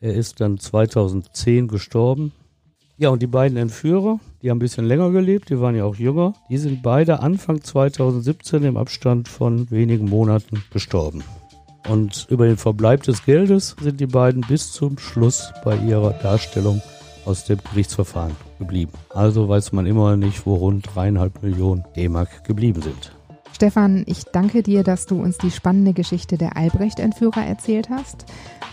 Er 0.00 0.14
ist 0.14 0.40
dann 0.40 0.58
2010 0.58 1.66
gestorben. 1.66 2.30
Ja, 2.96 3.08
und 3.08 3.22
die 3.22 3.26
beiden 3.26 3.58
Entführer, 3.58 4.20
die 4.40 4.50
haben 4.50 4.58
ein 4.58 4.60
bisschen 4.60 4.84
länger 4.84 5.10
gelebt, 5.10 5.50
die 5.50 5.58
waren 5.58 5.74
ja 5.74 5.84
auch 5.84 5.96
jünger, 5.96 6.34
die 6.48 6.58
sind 6.58 6.82
beide 6.82 7.18
Anfang 7.18 7.60
2017 7.60 8.62
im 8.62 8.76
Abstand 8.76 9.26
von 9.26 9.68
wenigen 9.72 10.08
Monaten 10.08 10.62
gestorben. 10.72 11.24
Und 11.88 12.26
über 12.30 12.46
den 12.46 12.56
Verbleib 12.56 13.02
des 13.02 13.24
Geldes 13.24 13.76
sind 13.80 14.00
die 14.00 14.06
beiden 14.06 14.42
bis 14.42 14.72
zum 14.72 14.98
Schluss 14.98 15.52
bei 15.64 15.76
ihrer 15.76 16.12
Darstellung 16.12 16.80
aus 17.24 17.44
dem 17.44 17.58
Gerichtsverfahren 17.70 18.36
geblieben. 18.58 18.92
Also 19.10 19.48
weiß 19.48 19.72
man 19.72 19.86
immer 19.86 20.16
nicht, 20.16 20.46
wo 20.46 20.54
rund 20.54 20.88
dreieinhalb 20.94 21.42
Millionen 21.42 21.84
D-Mark 21.96 22.44
geblieben 22.44 22.82
sind. 22.82 23.12
Stefan, 23.52 24.02
ich 24.06 24.24
danke 24.24 24.62
dir, 24.62 24.82
dass 24.82 25.06
du 25.06 25.20
uns 25.20 25.38
die 25.38 25.50
spannende 25.50 25.92
Geschichte 25.92 26.36
der 26.36 26.56
Albrecht-Entführer 26.56 27.44
erzählt 27.44 27.90
hast. 27.90 28.24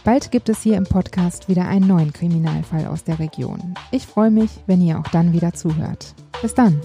Bald 0.03 0.31
gibt 0.31 0.49
es 0.49 0.63
hier 0.63 0.77
im 0.77 0.85
Podcast 0.85 1.49
wieder 1.49 1.67
einen 1.67 1.87
neuen 1.87 2.13
Kriminalfall 2.13 2.87
aus 2.87 3.03
der 3.03 3.19
Region. 3.19 3.75
Ich 3.91 4.07
freue 4.07 4.31
mich, 4.31 4.49
wenn 4.65 4.81
ihr 4.81 4.97
auch 4.97 5.07
dann 5.11 5.33
wieder 5.33 5.53
zuhört. 5.53 6.15
Bis 6.41 6.53
dann. 6.55 6.79